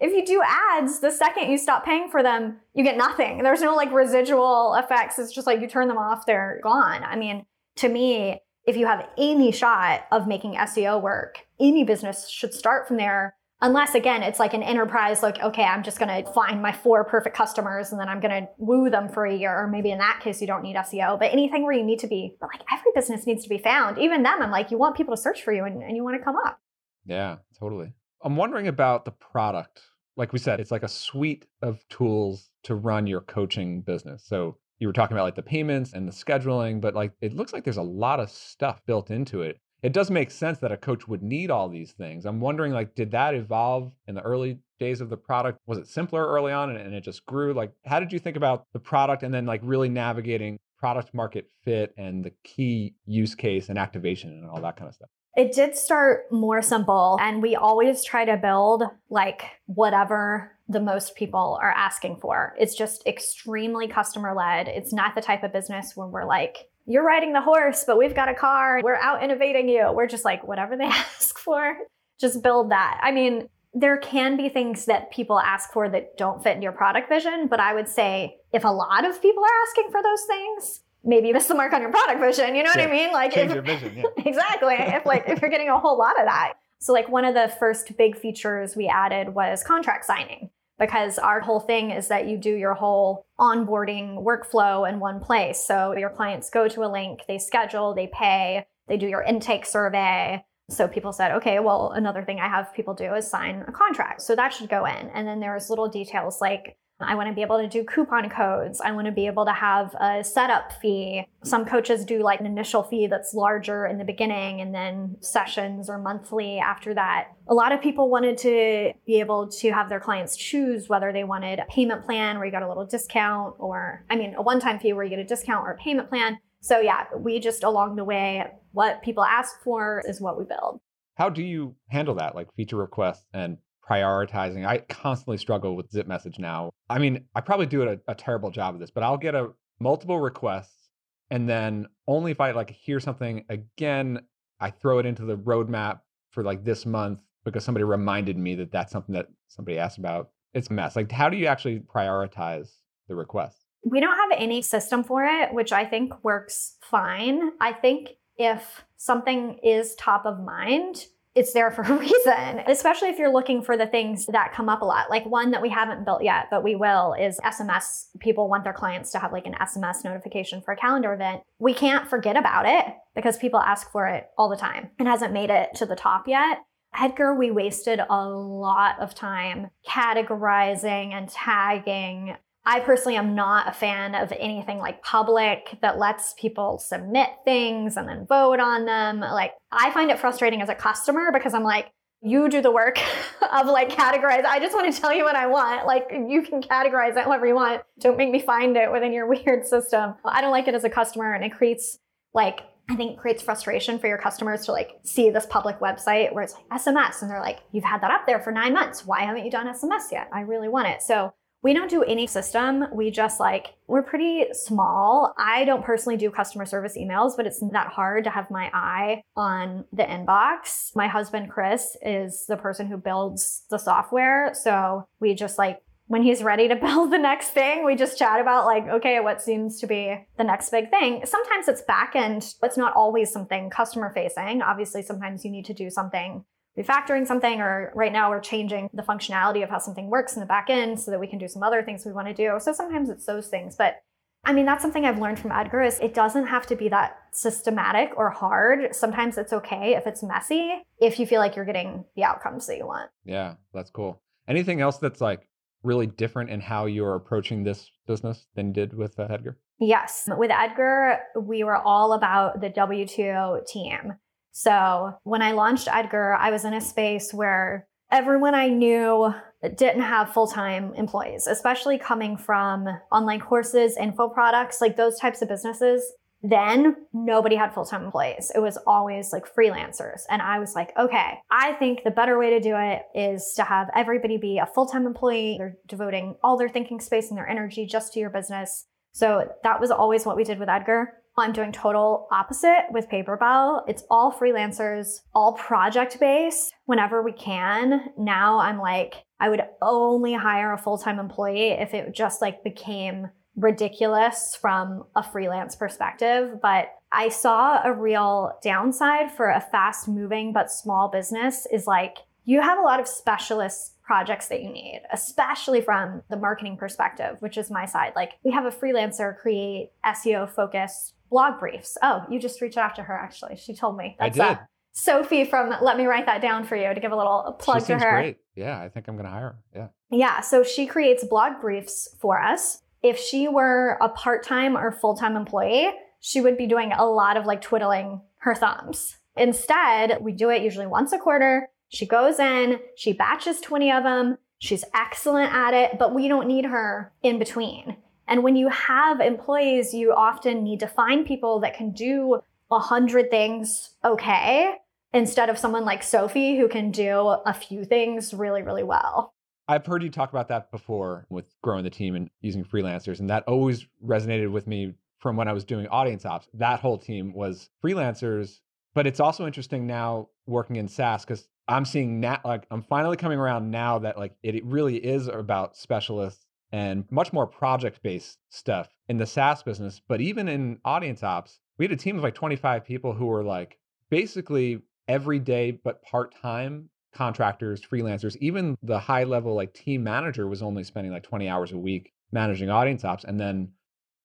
if 0.01 0.13
you 0.13 0.25
do 0.25 0.43
ads, 0.45 1.01
the 1.01 1.11
second 1.11 1.51
you 1.51 1.59
stop 1.59 1.85
paying 1.85 2.09
for 2.09 2.23
them, 2.23 2.59
you 2.75 2.85
get 2.85 2.97
nothing. 2.97 3.43
There's 3.43 3.63
no 3.63 3.75
like 3.75 3.93
residual 3.93 4.75
effects. 4.75 5.19
It's 5.19 5.33
just 5.33 5.47
like 5.47 5.61
you 5.61 5.69
turn 5.69 5.89
them 5.89 5.99
off, 5.99 6.27
they're 6.27 6.61
gone. 6.63 7.03
I 7.05 7.17
mean, 7.17 7.47
to 7.77 7.89
me, 7.89 8.41
if 8.67 8.77
you 8.77 8.87
have 8.87 9.09
any 9.17 9.51
shot 9.51 10.03
of 10.13 10.27
making 10.27 10.55
SEO 10.55 11.01
work, 11.01 11.47
any 11.59 11.85
business 11.85 12.29
should 12.29 12.53
start 12.53 12.87
from 12.87 12.99
there 12.99 13.35
Unless 13.61 13.97
again, 13.97 14.23
it's 14.23 14.39
like 14.39 14.55
an 14.55 14.63
enterprise, 14.63 15.21
like, 15.21 15.41
okay, 15.41 15.65
I'm 15.65 15.83
just 15.83 15.99
going 15.99 16.25
to 16.25 16.31
find 16.33 16.63
my 16.63 16.71
four 16.71 17.05
perfect 17.05 17.37
customers 17.37 17.91
and 17.91 18.01
then 18.01 18.09
I'm 18.09 18.21
going 18.21 18.43
to 18.43 18.49
woo 18.57 18.89
them 18.89 19.09
for 19.09 19.27
a 19.27 19.35
year. 19.35 19.53
Or 19.57 19.67
maybe 19.67 19.91
in 19.91 19.99
that 19.99 20.21
case, 20.23 20.41
you 20.41 20.47
don't 20.47 20.63
need 20.63 20.77
SEO, 20.77 21.19
but 21.19 21.33
anything 21.33 21.65
where 21.65 21.73
you 21.73 21.85
need 21.85 21.99
to 22.01 22.07
be, 22.07 22.37
but 22.41 22.51
like 22.53 22.63
every 22.73 22.93
business 22.95 23.27
needs 23.27 23.43
to 23.43 23.49
be 23.49 23.59
found. 23.59 23.99
Even 23.99 24.23
them, 24.23 24.41
I'm 24.41 24.53
like, 24.53 24.71
you 24.71 24.79
want 24.79 24.97
people 24.97 25.17
to 25.17 25.21
search 25.21 25.43
for 25.43 25.53
you 25.53 25.65
and, 25.65 25.83
and 25.83 25.97
you 25.97 26.05
want 26.05 26.17
to 26.17 26.25
come 26.25 26.37
up. 26.37 26.61
Yeah, 27.05 27.37
totally. 27.59 27.93
I'm 28.23 28.37
wondering 28.37 28.69
about 28.69 29.05
the 29.05 29.11
product. 29.11 29.81
Like 30.17 30.33
we 30.33 30.39
said, 30.39 30.61
it's 30.61 30.71
like 30.71 30.85
a 30.85 30.89
suite 30.89 31.47
of 31.61 31.87
tools 31.89 32.51
to 32.65 32.77
run 32.77 33.09
your 33.09 33.23
coaching 33.23 33.81
business. 33.81 34.25
So 34.25 34.57
you 34.79 34.87
were 34.87 34.93
talking 34.93 35.17
about 35.17 35.25
like 35.25 35.35
the 35.35 35.43
payments 35.43 35.95
and 35.95 36.07
the 36.07 36.13
scheduling, 36.13 36.81
but 36.81 36.95
like 36.95 37.13
it 37.21 37.35
looks 37.35 37.53
like 37.53 37.65
there's 37.65 37.77
a 37.77 37.83
lot 37.83 38.21
of 38.21 38.31
stuff 38.31 38.81
built 38.87 39.11
into 39.11 39.43
it 39.43 39.59
it 39.83 39.93
does 39.93 40.11
make 40.11 40.31
sense 40.31 40.59
that 40.59 40.73
a 40.73 40.77
coach 40.77 41.07
would 41.07 41.23
need 41.23 41.51
all 41.51 41.69
these 41.69 41.93
things. 41.93 42.27
I'm 42.27 42.41
wondering, 42.41 42.73
like, 42.73 42.95
did 42.95 43.11
that 43.13 43.35
evolve 43.35 43.93
in 44.07 44.15
the 44.15 44.23
early 44.23 44.59
days 44.79 45.01
of 45.01 45.11
the 45.11 45.17
product? 45.17 45.59
Was 45.67 45.79
it 45.79 45.89
simpler 45.89 46.27
early 46.27 46.53
on 46.53 46.71
and, 46.71 46.79
and 46.79 46.95
it 46.95 47.03
just 47.03 47.27
grew? 47.27 47.53
Like, 47.53 47.73
how 47.85 48.01
did 48.01 48.13
you 48.13 48.19
think 48.19 48.37
about 48.37 48.67
the 48.73 48.81
product 48.81 49.23
and 49.23 49.33
then 49.33 49.47
like 49.47 49.61
really 49.63 49.89
navigating 49.89 50.59
product 50.79 51.13
market 51.13 51.51
fit 51.65 51.93
and 51.97 52.25
the 52.25 52.33
key 52.45 52.95
use 53.05 53.35
case 53.35 53.69
and 53.69 53.79
activation 53.79 54.31
and 54.31 54.49
all 54.49 54.61
that 54.61 54.77
kind 54.77 54.89
of 54.89 54.95
stuff? 54.95 55.09
It 55.37 55.53
did 55.53 55.77
start 55.77 56.33
more 56.33 56.63
simple, 56.63 57.17
and 57.21 57.41
we 57.41 57.55
always 57.55 58.03
try 58.03 58.25
to 58.25 58.37
build 58.37 58.83
like 59.09 59.43
whatever 59.67 60.57
the 60.69 60.81
most 60.81 61.15
people 61.15 61.59
are 61.63 61.71
asking 61.71 62.17
for. 62.17 62.57
It's 62.59 62.75
just 62.75 63.07
extremely 63.07 63.87
customer 63.87 64.35
led. 64.35 64.67
It's 64.67 64.93
not 64.93 65.15
the 65.15 65.21
type 65.21 65.45
of 65.45 65.53
business 65.53 65.97
where 65.97 66.09
we're 66.09 66.25
like, 66.25 66.69
you're 66.89 67.05
riding 67.05 67.35
the 67.35 67.43
horse, 67.43 67.85
but 67.87 67.99
we've 67.99 68.15
got 68.15 68.31
a 68.31 68.35
car. 68.35 68.81
We're 68.83 68.97
out 68.97 69.23
innovating 69.23 69.69
you. 69.69 69.93
We're 69.93 70.07
just 70.07 70.25
like, 70.25 70.47
whatever 70.49 70.77
they 70.77 70.85
ask 70.87 71.39
for, 71.39 71.77
just 72.19 72.43
build 72.43 72.71
that. 72.71 72.99
I 73.03 73.13
mean, 73.13 73.49
there 73.75 73.99
can 73.99 74.39
be 74.39 74.49
things 74.49 74.87
that 74.87 75.13
people 75.13 75.39
ask 75.39 75.71
for 75.71 75.89
that 75.91 76.17
don't 76.17 76.43
fit 76.43 76.57
in 76.57 76.63
your 76.63 76.73
product 76.73 77.11
vision, 77.11 77.47
but 77.47 77.61
I 77.61 77.75
would 77.75 77.89
say 77.89 78.39
if 78.55 78.65
a 78.65 78.69
lot 78.69 79.05
of 79.05 79.21
people 79.21 79.45
are 79.45 79.63
asking 79.69 79.91
for 79.91 80.03
those 80.03 80.25
things, 80.25 80.81
maybe 81.05 81.29
you 81.29 81.35
miss 81.35 81.47
the 81.47 81.55
mark 81.55 81.75
on 81.75 81.83
your 81.83 81.91
product 81.91 82.21
vision. 82.21 82.55
You 82.55 82.63
know 82.63 82.71
what 82.71 82.81
I 82.81 82.91
mean? 82.91 83.13
Like 83.13 83.35
Change 83.35 83.51
if, 83.51 83.55
your 83.55 83.63
vision. 83.63 83.95
Yeah. 83.99 84.05
exactly. 84.25 84.77
If 84.79 85.05
like 85.05 85.29
if 85.29 85.43
you're 85.43 85.51
getting 85.51 85.69
a 85.69 85.79
whole 85.79 85.99
lot 85.99 86.19
of 86.19 86.25
that. 86.25 86.55
So 86.81 86.95
like 86.95 87.11
one 87.11 87.27
of 87.27 87.35
the 87.35 87.53
first 87.59 87.95
big 87.99 88.17
features 88.17 88.75
we 88.75 88.89
added 88.89 89.35
was 89.35 89.63
contract 89.63 90.07
signing 90.07 90.49
because 90.79 91.19
our 91.19 91.41
whole 91.41 91.61
thing 91.61 91.91
is 91.91 92.09
that 92.09 92.27
you 92.29 92.37
do 92.37 92.55
your 92.55 92.75
whole 92.75 93.27
onboarding 93.39 94.23
workflow 94.23 94.89
in 94.89 95.01
one 95.01 95.21
place. 95.21 95.65
So 95.65 95.97
your 95.97 96.11
clients 96.11 96.51
go 96.51 96.69
to 96.69 96.85
a 96.85 96.91
link, 96.91 97.21
they 97.27 97.39
schedule, 97.39 97.95
they 97.95 98.09
pay, 98.13 98.67
they 98.87 98.97
do 98.97 99.07
your 99.07 99.23
intake 99.23 99.67
survey. 99.67 100.45
So 100.71 100.87
people 100.87 101.13
said, 101.13 101.33
okay, 101.33 101.61
well, 101.61 101.93
another 101.93 102.23
thing 102.23 102.41
I 102.41 102.49
have 102.49 102.75
people 102.75 102.95
do 102.95 103.15
is 103.15 103.29
sign 103.29 103.65
a 103.67 103.73
contract. 103.73 104.23
So 104.23 104.37
that 104.37 104.53
should 104.53 104.69
go 104.69 104.85
in. 104.85 105.11
And 105.15 105.27
then 105.27 105.41
there's 105.41 105.71
little 105.71 105.89
details 105.89 106.41
like 106.41 106.77
I 107.01 107.15
want 107.15 107.29
to 107.29 107.35
be 107.35 107.43
able 107.43 107.59
to 107.59 107.69
do 107.69 107.85
coupon 107.85 108.29
codes. 108.29 108.81
I 108.81 108.91
want 108.93 109.07
to 109.07 109.13
be 109.13 109.27
able 109.27 109.45
to 109.45 109.53
have 109.53 109.95
a 110.01 110.25
setup 110.25 110.73
fee. 110.81 111.25
Some 111.45 111.65
coaches 111.65 112.05
do 112.05 112.23
like 112.23 112.41
an 112.41 112.47
initial 112.47 112.83
fee 112.83 113.07
that's 113.07 113.35
larger 113.35 113.87
in 113.87 113.99
the 113.99 114.05
beginning 114.05 114.61
and 114.61 114.75
then 114.75 115.17
sessions 115.21 115.89
or 115.89 115.99
monthly 115.99 116.59
after 116.59 116.95
that. 116.95 117.29
A 117.49 117.55
lot 117.55 117.73
of 117.73 117.81
people 117.81 118.11
wanted 118.11 118.37
to 118.39 118.93
be 119.07 119.21
able 119.21 119.49
to 119.49 119.71
have 119.71 119.89
their 119.89 120.01
clients 120.01 120.37
choose 120.37 120.89
whether 120.89 121.13
they 121.13 121.25
wanted 121.25 121.61
a 121.61 121.65
payment 121.67 122.05
plan 122.05 122.37
where 122.37 122.47
you 122.47 122.53
got 122.53 122.63
a 122.63 122.69
little 122.69 122.87
discount 122.87 123.55
or, 123.59 124.05
I 124.11 124.17
mean, 124.17 124.35
a 124.35 124.43
one 124.43 124.59
time 124.59 124.81
fee 124.81 124.93
where 124.93 125.05
you 125.05 125.11
get 125.11 125.21
a 125.21 125.25
discount 125.25 125.67
or 125.67 125.73
a 125.73 125.77
payment 125.77 126.09
plan. 126.09 126.39
So 126.61 126.81
yeah, 126.81 127.05
we 127.17 127.39
just 127.39 127.63
along 127.63 127.95
the 127.95 128.05
way, 128.05 128.45
what 128.73 129.03
people 129.03 129.23
ask 129.23 129.63
for 129.63 130.03
is 130.07 130.21
what 130.21 130.37
we 130.37 130.45
build. 130.45 130.81
How 131.15 131.29
do 131.29 131.43
you 131.43 131.77
handle 131.89 132.17
that, 132.17 132.35
like 132.35 132.53
feature 132.55 132.77
requests 132.77 133.25
and 133.33 133.59
prioritizing? 133.89 134.67
I 134.67 134.79
constantly 134.79 135.39
struggle 135.39 135.77
with 135.77 135.91
ZipMessage 135.91 136.39
now. 136.39 136.71
I 136.91 136.99
mean, 136.99 137.25
I 137.35 137.41
probably 137.41 137.67
do 137.67 137.83
a, 137.89 137.97
a 138.09 138.15
terrible 138.15 138.51
job 138.51 138.75
of 138.75 138.81
this, 138.81 138.91
but 138.91 139.03
I'll 139.03 139.17
get 139.17 139.35
a 139.35 139.49
multiple 139.81 140.19
requests, 140.19 140.91
and 141.31 141.49
then 141.49 141.87
only 142.07 142.33
if 142.33 142.41
I 142.41 142.53
like 142.53 142.71
hear 142.71 143.01
something 143.01 143.45
again, 143.49 144.21
I 144.61 144.71
throw 144.71 144.99
it 144.99 145.07
into 145.07 145.25
the 145.25 145.37
roadmap 145.37 146.01
for 146.31 146.43
like 146.43 146.65
this 146.65 146.85
month 146.85 147.21
because 147.45 147.65
somebody 147.65 147.85
reminded 147.85 148.37
me 148.37 148.55
that 148.57 148.73
that's 148.73 148.93
something 148.93 149.15
that 149.15 149.27
somebody 149.49 149.79
asked 149.79 149.99
about. 149.99 150.31
It's 150.55 150.71
a 150.71 150.73
mess. 150.73 150.97
Like, 150.97 151.13
how 151.13 151.29
do 151.29 151.37
you 151.37 151.47
actually 151.47 151.81
prioritize 151.81 152.69
the 153.09 153.15
requests? 153.15 153.65
We 153.85 154.01
don't 154.01 154.17
have 154.17 154.39
any 154.39 154.63
system 154.63 155.05
for 155.05 155.25
it, 155.25 155.55
which 155.55 155.73
I 155.73 155.85
think 155.85 156.13
works 156.25 156.77
fine. 156.83 157.53
I 157.61 157.73
think 157.73 158.11
if 158.37 158.85
something 158.97 159.59
is 159.63 159.95
top 159.95 160.27
of 160.27 160.41
mind, 160.41 161.07
it's 161.39 161.53
there 161.53 161.71
for 161.71 161.83
a 161.83 161.93
reason, 161.99 162.63
especially 162.67 163.09
if 163.09 163.19
you're 163.19 163.33
looking 163.33 163.63
for 163.63 163.77
the 163.77 163.87
things 163.87 164.27
that 164.27 164.53
come 164.53 164.69
up 164.69 164.83
a 164.83 164.85
lot. 164.85 165.09
Like 165.09 165.25
one 165.25 165.53
that 165.53 165.63
we 165.63 165.69
haven't 165.69 166.05
built 166.05 166.23
yet, 166.23 166.49
but 166.51 166.65
we 166.65 166.75
will 166.75 167.15
is 167.15 167.39
SMS. 167.41 168.09
People 168.19 168.49
want 168.49 168.65
their 168.65 168.73
clients 168.73 169.13
to 169.13 169.19
have 169.19 169.33
like 169.33 169.47
an 169.47 169.55
SMS 169.61 170.05
notification 170.05 170.61
for 170.61 170.73
a 170.73 170.77
calendar 170.77 171.13
event. 171.13 171.43
We 171.59 171.75
can't 171.75 172.09
forget 172.09 172.37
about 172.37 172.67
it 172.67 172.85
because 173.15 173.39
people 173.39 173.61
ask 173.61 173.91
for 173.91 174.07
it 174.09 174.29
all 174.37 174.49
the 174.49 174.57
time. 174.57 174.91
It 174.99 175.07
hasn't 175.07 175.33
made 175.33 175.51
it 175.51 175.75
to 175.77 175.87
the 175.87 175.97
top 175.97 176.27
yet. 176.27 176.59
Edgar, 176.99 177.35
we 177.35 177.51
wasted 177.51 178.01
a 178.09 178.29
lot 178.29 178.99
of 178.99 179.15
time 179.15 179.69
categorizing 179.87 181.13
and 181.13 181.29
tagging 181.29 182.35
I 182.69 182.81
personally 182.81 183.17
am 183.17 183.35
not 183.35 183.67
a 183.67 183.73
fan 183.73 184.15
of 184.15 184.31
anything 184.31 184.77
like 184.77 185.03
public 185.03 185.79
that 185.81 185.99
lets 185.99 186.35
people 186.35 186.79
submit 186.79 187.31
things 187.43 187.97
and 187.97 188.07
then 188.07 188.27
vote 188.27 188.61
on 188.61 188.85
them. 188.85 189.21
Like, 189.21 189.55
I 189.73 189.91
find 189.91 190.11
it 190.11 190.19
frustrating 190.19 190.61
as 190.61 190.69
a 190.69 190.75
customer 190.75 191.31
because 191.33 191.55
I'm 191.55 191.63
like, 191.63 191.91
you 192.21 192.47
do 192.51 192.61
the 192.61 192.71
work 192.71 192.99
of 193.53 193.69
like 193.69 193.89
categorize. 193.89 194.45
I 194.45 194.61
just 194.61 194.75
want 194.75 194.95
to 194.95 195.01
tell 195.01 195.15
you 195.15 195.25
what 195.25 195.35
I 195.35 195.47
want. 195.47 195.87
Like, 195.87 196.11
you 196.13 196.43
can 196.43 196.61
categorize 196.61 197.17
it 197.17 197.25
however 197.25 197.47
you 197.47 197.55
want. 197.55 197.85
Don't 198.01 198.19
make 198.19 198.31
me 198.31 198.39
find 198.39 198.77
it 198.77 198.93
within 198.93 199.15
your 199.15 199.27
weird 199.31 199.65
system. 199.65 200.17
I 200.23 200.43
don't 200.43 200.53
like 200.53 200.69
it 200.69 200.75
as 200.75 200.85
a 200.85 200.91
customer, 200.91 201.33
and 201.33 201.43
it 201.43 201.55
creates 201.55 201.97
like, 202.35 202.61
I 202.91 202.97
think 202.97 203.19
creates 203.19 203.41
frustration 203.41 203.99
for 203.99 204.09
your 204.09 204.19
customers 204.19 204.67
to 204.67 204.73
like 204.73 204.99
see 205.05 205.31
this 205.31 205.47
public 205.47 205.81
website 205.81 206.35
where 206.35 206.45
it's 206.45 206.53
like 206.53 206.69
SMS 206.69 207.23
and 207.23 207.31
they're 207.31 207.41
like, 207.41 207.61
you've 207.73 207.85
had 207.85 208.03
that 208.03 208.11
up 208.11 208.27
there 208.27 208.41
for 208.41 208.53
nine 208.53 208.75
months. 208.75 209.07
Why 209.07 209.23
haven't 209.23 209.47
you 209.47 209.51
done 209.51 209.67
SMS 209.67 210.13
yet? 210.13 210.29
I 210.35 210.41
really 210.41 210.69
want 210.69 210.89
it. 210.89 211.03
So 211.03 211.33
we 211.63 211.75
don't 211.75 211.91
do 211.91 212.03
any 212.05 212.27
system. 212.27 212.85
We 212.93 213.11
just 213.11 213.41
like, 213.41 213.75
we're 213.89 214.03
pretty 214.03 214.47
small. 214.53 215.35
I 215.39 215.65
don't 215.65 215.85
personally 215.85 216.17
do 216.17 216.31
customer 216.31 216.65
service 216.65 216.97
emails, 216.97 217.37
but 217.37 217.47
it's 217.47 217.63
not 217.63 217.89
hard 217.89 218.25
to 218.25 218.31
have 218.31 218.51
my 218.51 218.71
eye 218.73 219.23
on 219.37 219.85
the 219.93 220.05
inbox. 220.05 220.95
My 220.95 221.09
husband, 221.09 221.51
Chris, 221.51 221.97
is 222.01 222.45
the 222.47 222.57
person 222.57 222.87
who 222.87 222.97
builds 222.97 223.65
the 223.71 223.79
software. 223.79 224.53
So 224.55 225.05
we 225.21 225.35
just 225.35 225.59
like, 225.59 225.81
when 226.07 226.23
he's 226.23 226.43
ready 226.43 226.69
to 226.69 226.77
build 226.81 227.13
the 227.13 227.19
next 227.19 227.49
thing, 227.49 227.85
we 227.85 227.97
just 227.97 228.19
chat 228.19 228.41
about 228.41 228.65
like, 228.65 228.87
okay, 228.89 229.19
what 229.21 229.43
seems 229.43 229.81
to 229.81 229.87
be 229.87 230.17
the 230.37 230.45
next 230.45 230.71
big 230.71 230.91
thing. 230.91 231.23
Sometimes 231.25 231.67
it's 231.67 231.83
back 231.83 232.13
end. 232.15 232.55
It's 232.63 232.77
not 232.77 232.95
always 232.95 233.33
something 233.33 233.69
customer 233.69 234.13
facing. 234.15 234.63
Obviously, 234.63 235.03
sometimes 235.03 235.45
you 235.45 235.51
need 235.51 235.65
to 235.67 235.75
do 235.75 235.91
something 235.91 236.45
refactoring 236.79 237.27
something 237.27 237.61
or 237.61 237.93
right 237.95 238.13
now 238.13 238.31
we're 238.31 238.41
changing 238.41 238.89
the 238.95 239.03
functionality 239.03 239.63
of 239.63 239.69
how 239.69 239.79
something 239.79 240.09
works 240.09 240.35
in 240.35 240.41
the 240.41 240.47
back 240.47 240.71
end 240.71 241.01
so 241.01 241.11
that 241.11 241.19
we 241.19 241.27
can 241.27 241.39
do 241.39 241.49
some 241.49 241.63
other 241.63 241.83
things 241.83 242.07
we 242.07 242.13
want 242.13 242.29
to 242.29 242.35
do. 242.35 242.59
So 242.61 242.73
sometimes 242.73 243.09
it's 243.09 243.27
those 243.27 243.49
things, 243.49 243.75
but 243.77 243.97
I 244.45 244.53
mean 244.53 244.67
that's 244.67 244.83
something 244.83 245.05
I've 245.05 245.19
learned 245.19 245.41
from 245.41 245.51
Edgar 245.51 245.83
is 245.83 245.99
it 245.99 246.15
doesn't 246.15 246.47
have 246.47 246.67
to 246.69 246.77
be 246.77 246.89
that 246.91 247.19
systematic 247.33 248.11
or 248.17 248.31
hard. 248.31 248.95
Sometimes 248.95 249.37
it's 249.37 249.53
okay 249.53 249.95
if 249.95 250.07
it's 250.07 250.23
messy 250.23 250.83
if 251.01 251.19
you 251.19 251.27
feel 251.27 251.41
like 251.41 251.57
you're 251.57 251.65
getting 251.65 252.05
the 252.15 252.23
outcomes 252.23 252.67
that 252.69 252.77
you 252.77 252.87
want. 252.87 253.11
Yeah, 253.25 253.55
that's 253.75 253.91
cool. 253.91 254.23
Anything 254.47 254.81
else 254.81 254.99
that's 254.99 255.21
like 255.21 255.49
really 255.83 256.07
different 256.07 256.51
in 256.51 256.61
how 256.61 256.87
you're 256.87 257.15
approaching 257.15 257.65
this 257.65 257.91
business 258.07 258.47
than 258.55 258.69
you 258.69 258.73
did 258.73 258.95
with 258.95 259.19
uh, 259.19 259.27
Edgar? 259.31 259.59
Yes. 259.81 260.25
With 260.29 260.51
Edgar, 260.51 261.21
we 261.41 261.63
were 261.63 261.77
all 261.77 262.13
about 262.13 262.61
the 262.61 262.71
W2 262.71 263.67
team. 263.67 264.15
So 264.59 265.13
when 265.23 265.41
I 265.41 265.53
launched 265.53 265.87
Edgar, 265.87 266.35
I 266.35 266.51
was 266.51 266.65
in 266.65 266.75
a 266.75 266.81
space 266.81 267.33
where 267.33 267.87
everyone 268.11 268.57
I 268.57 268.67
knew 268.67 269.33
didn't 269.77 270.03
have 270.03 270.33
full 270.33 270.49
time 270.49 270.95
employees, 270.95 271.47
especially 271.47 271.97
coming 271.97 272.37
from 272.37 272.89
online 273.13 273.39
courses, 273.39 273.97
info 273.97 274.29
products, 274.29 274.81
like 274.81 274.97
those 274.97 275.17
types 275.21 275.43
of 275.43 275.49
businesses. 275.49 276.13
Then 276.43 276.97
nobody 277.13 277.55
had 277.55 277.73
full 277.73 277.85
time 277.85 278.03
employees. 278.03 278.51
It 278.53 278.59
was 278.59 278.77
always 278.85 279.33
like 279.33 279.45
freelancers. 279.47 280.23
And 280.29 280.43
I 280.43 280.59
was 280.59 280.75
like, 280.75 280.91
okay, 280.99 281.35
I 281.53 281.75
think 281.75 282.03
the 282.03 282.11
better 282.11 282.37
way 282.37 282.51
to 282.51 282.61
do 282.61 282.75
it 282.77 283.03
is 283.15 283.53
to 283.59 283.63
have 283.63 283.87
everybody 283.95 284.39
be 284.39 284.59
a 284.59 284.67
full 284.67 284.87
time 284.87 285.07
employee. 285.07 285.55
They're 285.57 285.77
devoting 285.87 286.35
all 286.43 286.59
their 286.59 286.69
thinking 286.69 286.99
space 286.99 287.29
and 287.29 287.39
their 287.39 287.49
energy 287.49 287.87
just 287.87 288.13
to 288.15 288.19
your 288.19 288.31
business. 288.31 288.87
So 289.13 289.53
that 289.63 289.81
was 289.81 289.93
always 289.93 290.27
what 290.27 290.37
we 290.37 290.43
did 290.43 290.59
with 290.59 290.69
Edgar. 290.69 291.13
I'm 291.39 291.53
doing 291.53 291.73
total 291.73 292.27
opposite 292.31 292.87
with 292.91 293.09
Paperbell. 293.09 293.83
It's 293.89 294.05
all 294.11 294.33
freelancers, 294.33 295.21
all 295.35 295.53
project 295.53 296.19
based 296.21 296.73
whenever 296.87 297.23
we 297.23 297.33
can. 297.33 298.11
Now 298.17 298.59
I'm 298.59 298.79
like, 298.79 299.25
I 299.41 299.49
would 299.49 299.63
only 299.81 300.35
hire 300.35 300.73
a 300.73 300.79
full 300.79 300.99
time 300.99 301.19
employee 301.19 301.71
if 301.71 301.95
it 301.95 302.15
just 302.15 302.43
like 302.43 302.65
became 302.65 303.29
ridiculous 303.57 304.57
from 304.61 305.05
a 305.17 305.23
freelance 305.23 305.77
perspective. 305.77 306.61
But 306.61 306.95
I 307.11 307.29
saw 307.29 307.83
a 307.83 307.93
real 307.93 308.59
downside 308.63 309.33
for 309.33 309.49
a 309.49 309.61
fast 309.61 310.09
moving 310.09 310.53
but 310.53 310.71
small 310.71 311.09
business 311.09 311.67
is 311.73 311.87
like 311.87 312.19
you 312.45 312.63
have 312.63 312.79
a 312.79 312.83
lot 312.83 312.99
of 312.99 313.07
specialist 313.07 313.95
projects 314.03 314.49
that 314.49 314.63
you 314.63 314.71
need, 314.71 315.03
especially 315.13 315.83
from 315.83 316.23
the 316.31 316.37
marketing 316.37 316.79
perspective, 316.79 317.37
which 317.41 317.59
is 317.59 317.71
my 317.71 317.85
side. 317.85 318.13
Like 318.17 318.39
we 318.43 318.51
have 318.53 318.65
a 318.65 318.71
freelancer 318.71 319.37
create 319.37 319.91
SEO 320.03 320.51
focused 320.51 321.13
blog 321.31 321.59
briefs. 321.59 321.97
Oh, 322.03 322.25
you 322.31 322.41
just 322.41 322.61
reached 322.61 322.77
out 322.79 322.97
to 322.97 323.03
her 323.03 323.15
actually. 323.15 323.57
She 323.57 323.75
told 323.75 323.97
me. 323.97 324.17
That's, 324.19 324.39
uh, 324.39 324.49
did. 324.49 324.59
Sophie 324.93 325.45
from 325.45 325.73
Let 325.81 325.97
Me 325.97 326.07
Write 326.07 326.27
That 326.27 326.43
Down 326.43 326.65
for 326.65 326.75
You 326.75 326.93
to 326.93 327.01
give 327.01 327.13
a 327.13 327.17
little 327.17 327.57
plug 327.61 327.83
she 327.83 327.87
to 327.89 327.99
her. 327.99 328.11
great. 328.11 328.39
Yeah, 328.57 328.81
I 328.81 328.89
think 328.89 329.07
I'm 329.07 329.17
gonna 329.17 329.31
hire 329.31 329.41
her. 329.41 329.59
Yeah. 329.75 329.89
Yeah, 330.11 330.41
so 330.41 330.65
she 330.65 330.87
creates 330.87 331.25
blog 331.25 331.61
briefs 331.61 332.09
for 332.21 332.41
us. 332.43 332.83
If 333.03 333.19
she 333.19 333.47
were 333.47 333.97
a 334.01 334.09
part 334.09 334.43
time 334.45 334.77
or 334.77 334.91
full 334.91 335.15
time 335.17 335.37
employee, 335.37 335.91
she 336.21 336.41
would 336.41 336.57
be 336.57 336.67
doing 336.67 336.93
a 336.93 337.07
lot 337.07 337.37
of 337.37 337.47
like 337.47 337.61
twiddling 337.61 338.23
her 338.39 338.55
thumbs. 338.55 339.17
Instead, 339.37 340.19
we 340.21 340.33
do 340.33 340.51
it 340.51 340.63
usually 340.63 340.87
once 340.87 341.13
a 341.13 341.19
quarter. 341.19 341.69
She 341.91 342.07
goes 342.07 342.39
in, 342.41 342.81
she 342.97 343.13
batches 343.13 343.61
20 343.61 343.93
of 343.93 344.03
them. 344.03 344.37
She's 344.59 344.85
excellent 344.93 345.53
at 345.55 345.75
it, 345.75 345.99
but 345.99 346.13
we 346.13 346.27
don't 346.27 346.49
need 346.49 346.65
her 346.65 347.13
in 347.23 347.39
between. 347.39 347.97
And 348.29 348.43
when 348.43 348.57
you 348.57 348.69
have 348.69 349.21
employees, 349.21 349.95
you 349.95 350.13
often 350.13 350.63
need 350.63 350.81
to 350.81 350.87
find 350.87 351.27
people 351.27 351.61
that 351.61 351.75
can 351.75 351.93
do 351.93 352.41
a 352.71 352.79
hundred 352.79 353.31
things 353.31 353.95
okay 354.05 354.75
instead 355.15 355.49
of 355.49 355.59
someone 355.59 355.87
like 355.87 356.03
Sophie 356.03 356.59
who 356.59 356.69
can 356.69 356.91
do 356.91 357.17
a 357.47 357.55
few 357.55 357.85
things 357.85 358.35
really, 358.35 358.63
really 358.63 358.83
well. 358.83 359.33
I've 359.67 359.87
heard 359.87 360.03
you 360.03 360.11
talk 360.11 360.31
about 360.31 360.49
that 360.49 360.71
before 360.71 361.27
with 361.31 361.55
growing 361.63 361.85
the 361.85 361.91
team 361.91 362.15
and 362.15 362.31
using 362.41 362.65
freelancers, 362.65 363.21
and 363.21 363.29
that 363.31 363.45
always 363.45 363.87
resonated 364.07 364.51
with 364.51 364.67
me 364.67 364.95
from 365.19 365.37
when 365.37 365.49
I 365.49 365.53
was 365.53 365.65
doing 365.65 365.87
audience 365.89 366.25
ops. 366.25 366.49
That 366.55 366.81
whole 366.81 366.99
team 366.99 367.33
was 367.35 367.71
freelancers, 367.83 368.61
but 368.95 369.07
it's 369.07 369.21
also 369.21 369.47
interesting 369.47 369.87
now 369.87 370.29
working 370.47 370.77
in 370.77 370.89
SaaS 370.89 371.25
because 371.25 371.49
I'm 371.67 371.85
seeing 371.85 372.21
now, 372.21 372.41
like, 372.45 372.67
I'm 372.71 372.83
finally 372.83 373.17
coming 373.19 373.39
around 373.39 373.71
now 373.71 373.99
that 373.99 374.19
like 374.19 374.33
it 374.43 374.65
really 374.65 374.97
is 374.97 375.29
about 375.29 375.77
specialists 375.77 376.47
and 376.73 377.05
much 377.11 377.33
more 377.33 377.47
project 377.47 378.03
based 378.03 378.39
stuff 378.51 378.89
in 379.09 379.17
the 379.17 379.27
SaaS 379.27 379.63
business. 379.63 380.01
But 380.07 380.21
even 380.21 380.49
in 380.49 380.79
audience 380.85 381.23
ops, 381.23 381.61
we 381.79 381.85
had 381.85 381.93
a 381.93 381.97
team 381.97 382.17
of 382.17 382.23
like 382.23 382.35
25 382.35 382.85
people 382.85 383.13
who 383.13 383.27
were 383.27 383.45
like 383.45 383.79
basically 384.11 384.83
every 385.07 385.39
day, 385.39 385.71
but 385.71 386.03
part 386.03 386.35
time 386.41 386.91
contractors, 387.15 387.81
freelancers, 387.81 388.37
even 388.37 388.77
the 388.83 388.99
high 388.99 389.25
level 389.25 389.55
like 389.55 389.73
team 389.73 390.05
manager 390.05 390.47
was 390.47 390.63
only 390.63 390.85
spending 390.85 391.13
like 391.13 391.23
20 391.23 391.49
hours 391.49 391.73
a 391.73 391.79
week 391.79 392.13
managing 392.33 392.71
audience 392.71 393.05
ops 393.05 393.25
and 393.25 393.41
then 393.41 393.73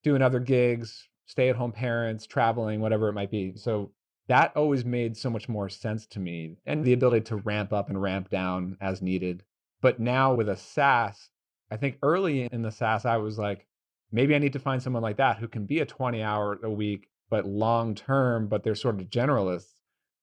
doing 0.03 0.21
other 0.21 0.39
gigs, 0.39 1.07
stay 1.25 1.49
at 1.49 1.55
home 1.55 1.71
parents, 1.71 2.27
traveling, 2.27 2.81
whatever 2.81 3.07
it 3.07 3.13
might 3.13 3.31
be. 3.31 3.55
So 3.55 3.91
that 4.27 4.55
always 4.55 4.85
made 4.85 5.15
so 5.15 5.29
much 5.29 5.47
more 5.47 5.69
sense 5.69 6.05
to 6.07 6.19
me 6.19 6.57
and 6.65 6.83
the 6.83 6.93
ability 6.93 7.25
to 7.25 7.37
ramp 7.37 7.71
up 7.73 7.89
and 7.89 8.01
ramp 8.01 8.29
down 8.29 8.77
as 8.81 9.01
needed. 9.01 9.43
But 9.81 9.99
now 9.99 10.33
with 10.33 10.49
a 10.49 10.55
SaaS, 10.55 11.29
I 11.73 11.77
think 11.77 11.97
early 12.03 12.47
in 12.51 12.61
the 12.61 12.71
SaaS, 12.71 13.03
I 13.05 13.17
was 13.17 13.39
like, 13.39 13.65
maybe 14.11 14.35
I 14.35 14.37
need 14.37 14.53
to 14.53 14.59
find 14.59 14.81
someone 14.81 15.01
like 15.01 15.17
that 15.17 15.37
who 15.37 15.47
can 15.47 15.65
be 15.65 15.79
a 15.79 15.85
20 15.85 16.21
hour 16.21 16.59
a 16.63 16.69
week, 16.69 17.09
but 17.31 17.45
long 17.45 17.95
term, 17.95 18.47
but 18.47 18.63
they're 18.63 18.75
sort 18.75 19.01
of 19.01 19.09
generalists. 19.09 19.73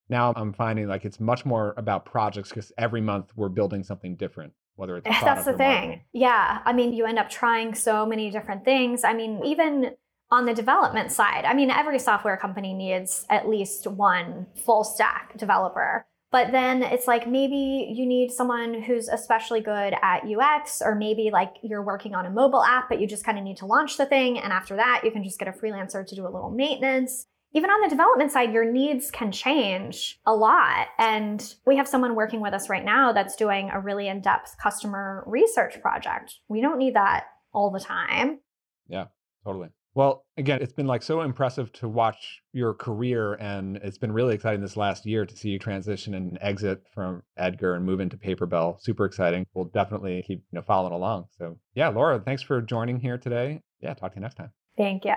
Now 0.07 0.31
I'm 0.35 0.53
finding 0.53 0.87
like 0.87 1.03
it's 1.03 1.19
much 1.19 1.45
more 1.45 1.73
about 1.75 2.05
projects 2.05 2.49
because 2.49 2.71
every 2.77 3.01
month 3.01 3.31
we're 3.35 3.49
building 3.49 3.83
something 3.83 4.15
different 4.15 4.53
whether 4.75 4.97
it's 4.97 5.05
eh, 5.07 5.21
that's 5.21 5.45
the 5.45 5.53
thing 5.53 5.67
marketing. 5.67 6.01
yeah 6.13 6.59
i 6.65 6.73
mean 6.73 6.93
you 6.93 7.05
end 7.05 7.19
up 7.19 7.29
trying 7.29 7.75
so 7.75 8.05
many 8.05 8.31
different 8.31 8.65
things. 8.65 9.03
I 9.03 9.13
mean 9.13 9.41
even 9.45 9.91
on 10.31 10.45
the 10.45 10.53
development 10.53 11.11
side 11.11 11.45
i 11.45 11.53
mean 11.53 11.69
every 11.69 11.99
software 11.99 12.37
company 12.37 12.73
needs 12.73 13.25
at 13.29 13.47
least 13.47 13.85
one 13.85 14.47
full 14.65 14.83
stack 14.83 15.37
developer 15.37 16.05
but 16.31 16.51
then 16.51 16.83
it's 16.83 17.07
like 17.07 17.27
maybe 17.27 17.93
you 17.93 18.05
need 18.05 18.31
someone 18.31 18.81
who's 18.81 19.07
especially 19.07 19.61
good 19.61 19.93
at 20.01 20.23
UX, 20.23 20.81
or 20.81 20.95
maybe 20.95 21.29
like 21.31 21.55
you're 21.61 21.83
working 21.83 22.15
on 22.15 22.25
a 22.25 22.29
mobile 22.29 22.63
app, 22.63 22.89
but 22.89 22.99
you 22.99 23.07
just 23.07 23.25
kind 23.25 23.37
of 23.37 23.43
need 23.43 23.57
to 23.57 23.65
launch 23.65 23.97
the 23.97 24.05
thing. 24.05 24.39
And 24.39 24.53
after 24.53 24.75
that, 24.75 25.01
you 25.03 25.11
can 25.11 25.23
just 25.23 25.39
get 25.39 25.47
a 25.47 25.51
freelancer 25.51 26.05
to 26.05 26.15
do 26.15 26.25
a 26.25 26.29
little 26.29 26.51
maintenance 26.51 27.27
even 27.53 27.69
on 27.69 27.81
the 27.81 27.89
development 27.89 28.31
side, 28.31 28.53
your 28.53 28.69
needs 28.69 29.11
can 29.11 29.31
change 29.31 30.19
a 30.25 30.33
lot. 30.33 30.87
And 30.97 31.53
we 31.65 31.75
have 31.77 31.87
someone 31.87 32.15
working 32.15 32.39
with 32.39 32.53
us 32.53 32.69
right 32.69 32.83
now 32.83 33.11
that's 33.11 33.35
doing 33.35 33.69
a 33.71 33.79
really 33.79 34.07
in 34.07 34.21
depth 34.21 34.55
customer 34.61 35.23
research 35.27 35.81
project. 35.81 36.35
We 36.47 36.61
don't 36.61 36.77
need 36.77 36.95
that 36.95 37.25
all 37.53 37.69
the 37.69 37.79
time. 37.79 38.39
Yeah, 38.87 39.05
totally. 39.43 39.69
Well, 39.93 40.23
again, 40.37 40.61
it's 40.61 40.71
been 40.71 40.87
like 40.87 41.03
so 41.03 41.21
impressive 41.21 41.69
to 41.73 41.89
watch 41.89 42.41
your 42.53 42.73
career, 42.73 43.33
and 43.33 43.75
it's 43.77 43.97
been 43.97 44.13
really 44.13 44.35
exciting 44.35 44.61
this 44.61 44.77
last 44.77 45.05
year 45.05 45.25
to 45.25 45.35
see 45.35 45.49
you 45.49 45.59
transition 45.59 46.13
and 46.13 46.37
exit 46.39 46.81
from 46.93 47.23
Edgar 47.35 47.75
and 47.75 47.85
move 47.85 47.99
into 47.99 48.15
Paperbell. 48.15 48.81
Super 48.81 49.03
exciting. 49.03 49.45
We'll 49.53 49.65
definitely 49.65 50.23
keep 50.25 50.39
you 50.39 50.55
know 50.55 50.61
following 50.61 50.93
along. 50.93 51.25
So 51.37 51.57
yeah, 51.75 51.89
Laura, 51.89 52.21
thanks 52.23 52.41
for 52.41 52.61
joining 52.61 53.01
here 53.01 53.17
today. 53.17 53.61
Yeah, 53.81 53.93
talk 53.93 54.13
to 54.13 54.17
you 54.17 54.21
next 54.21 54.35
time. 54.35 54.51
Thank 54.77 55.03
you. 55.03 55.13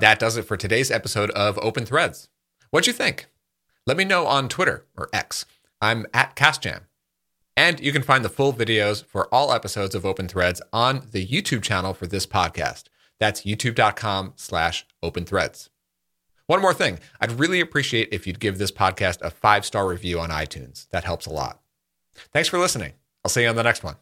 That 0.00 0.18
does 0.18 0.38
it 0.38 0.42
for 0.42 0.56
today's 0.56 0.90
episode 0.90 1.30
of 1.32 1.58
Open 1.58 1.84
Threads. 1.84 2.30
What'd 2.70 2.86
you 2.86 2.94
think? 2.94 3.26
Let 3.86 3.98
me 3.98 4.04
know 4.04 4.26
on 4.26 4.48
Twitter 4.48 4.86
or 4.96 5.10
X. 5.12 5.44
I'm 5.82 6.06
at 6.14 6.34
CasJam. 6.34 6.87
And 7.58 7.80
you 7.80 7.90
can 7.90 8.04
find 8.04 8.24
the 8.24 8.28
full 8.28 8.52
videos 8.52 9.04
for 9.04 9.26
all 9.34 9.52
episodes 9.52 9.96
of 9.96 10.06
Open 10.06 10.28
Threads 10.28 10.62
on 10.72 11.08
the 11.10 11.26
YouTube 11.26 11.60
channel 11.60 11.92
for 11.92 12.06
this 12.06 12.24
podcast. 12.24 12.84
That's 13.18 13.40
youtube.com 13.40 14.34
slash 14.36 14.86
open 15.02 15.24
threads. 15.24 15.68
One 16.46 16.62
more 16.62 16.72
thing. 16.72 17.00
I'd 17.20 17.32
really 17.32 17.58
appreciate 17.58 18.10
if 18.12 18.28
you'd 18.28 18.38
give 18.38 18.58
this 18.58 18.70
podcast 18.70 19.22
a 19.22 19.30
five 19.30 19.66
star 19.66 19.88
review 19.88 20.20
on 20.20 20.30
iTunes. 20.30 20.88
That 20.90 21.02
helps 21.02 21.26
a 21.26 21.32
lot. 21.32 21.60
Thanks 22.32 22.48
for 22.48 22.60
listening. 22.60 22.92
I'll 23.24 23.28
see 23.28 23.42
you 23.42 23.48
on 23.48 23.56
the 23.56 23.64
next 23.64 23.82
one. 23.82 23.96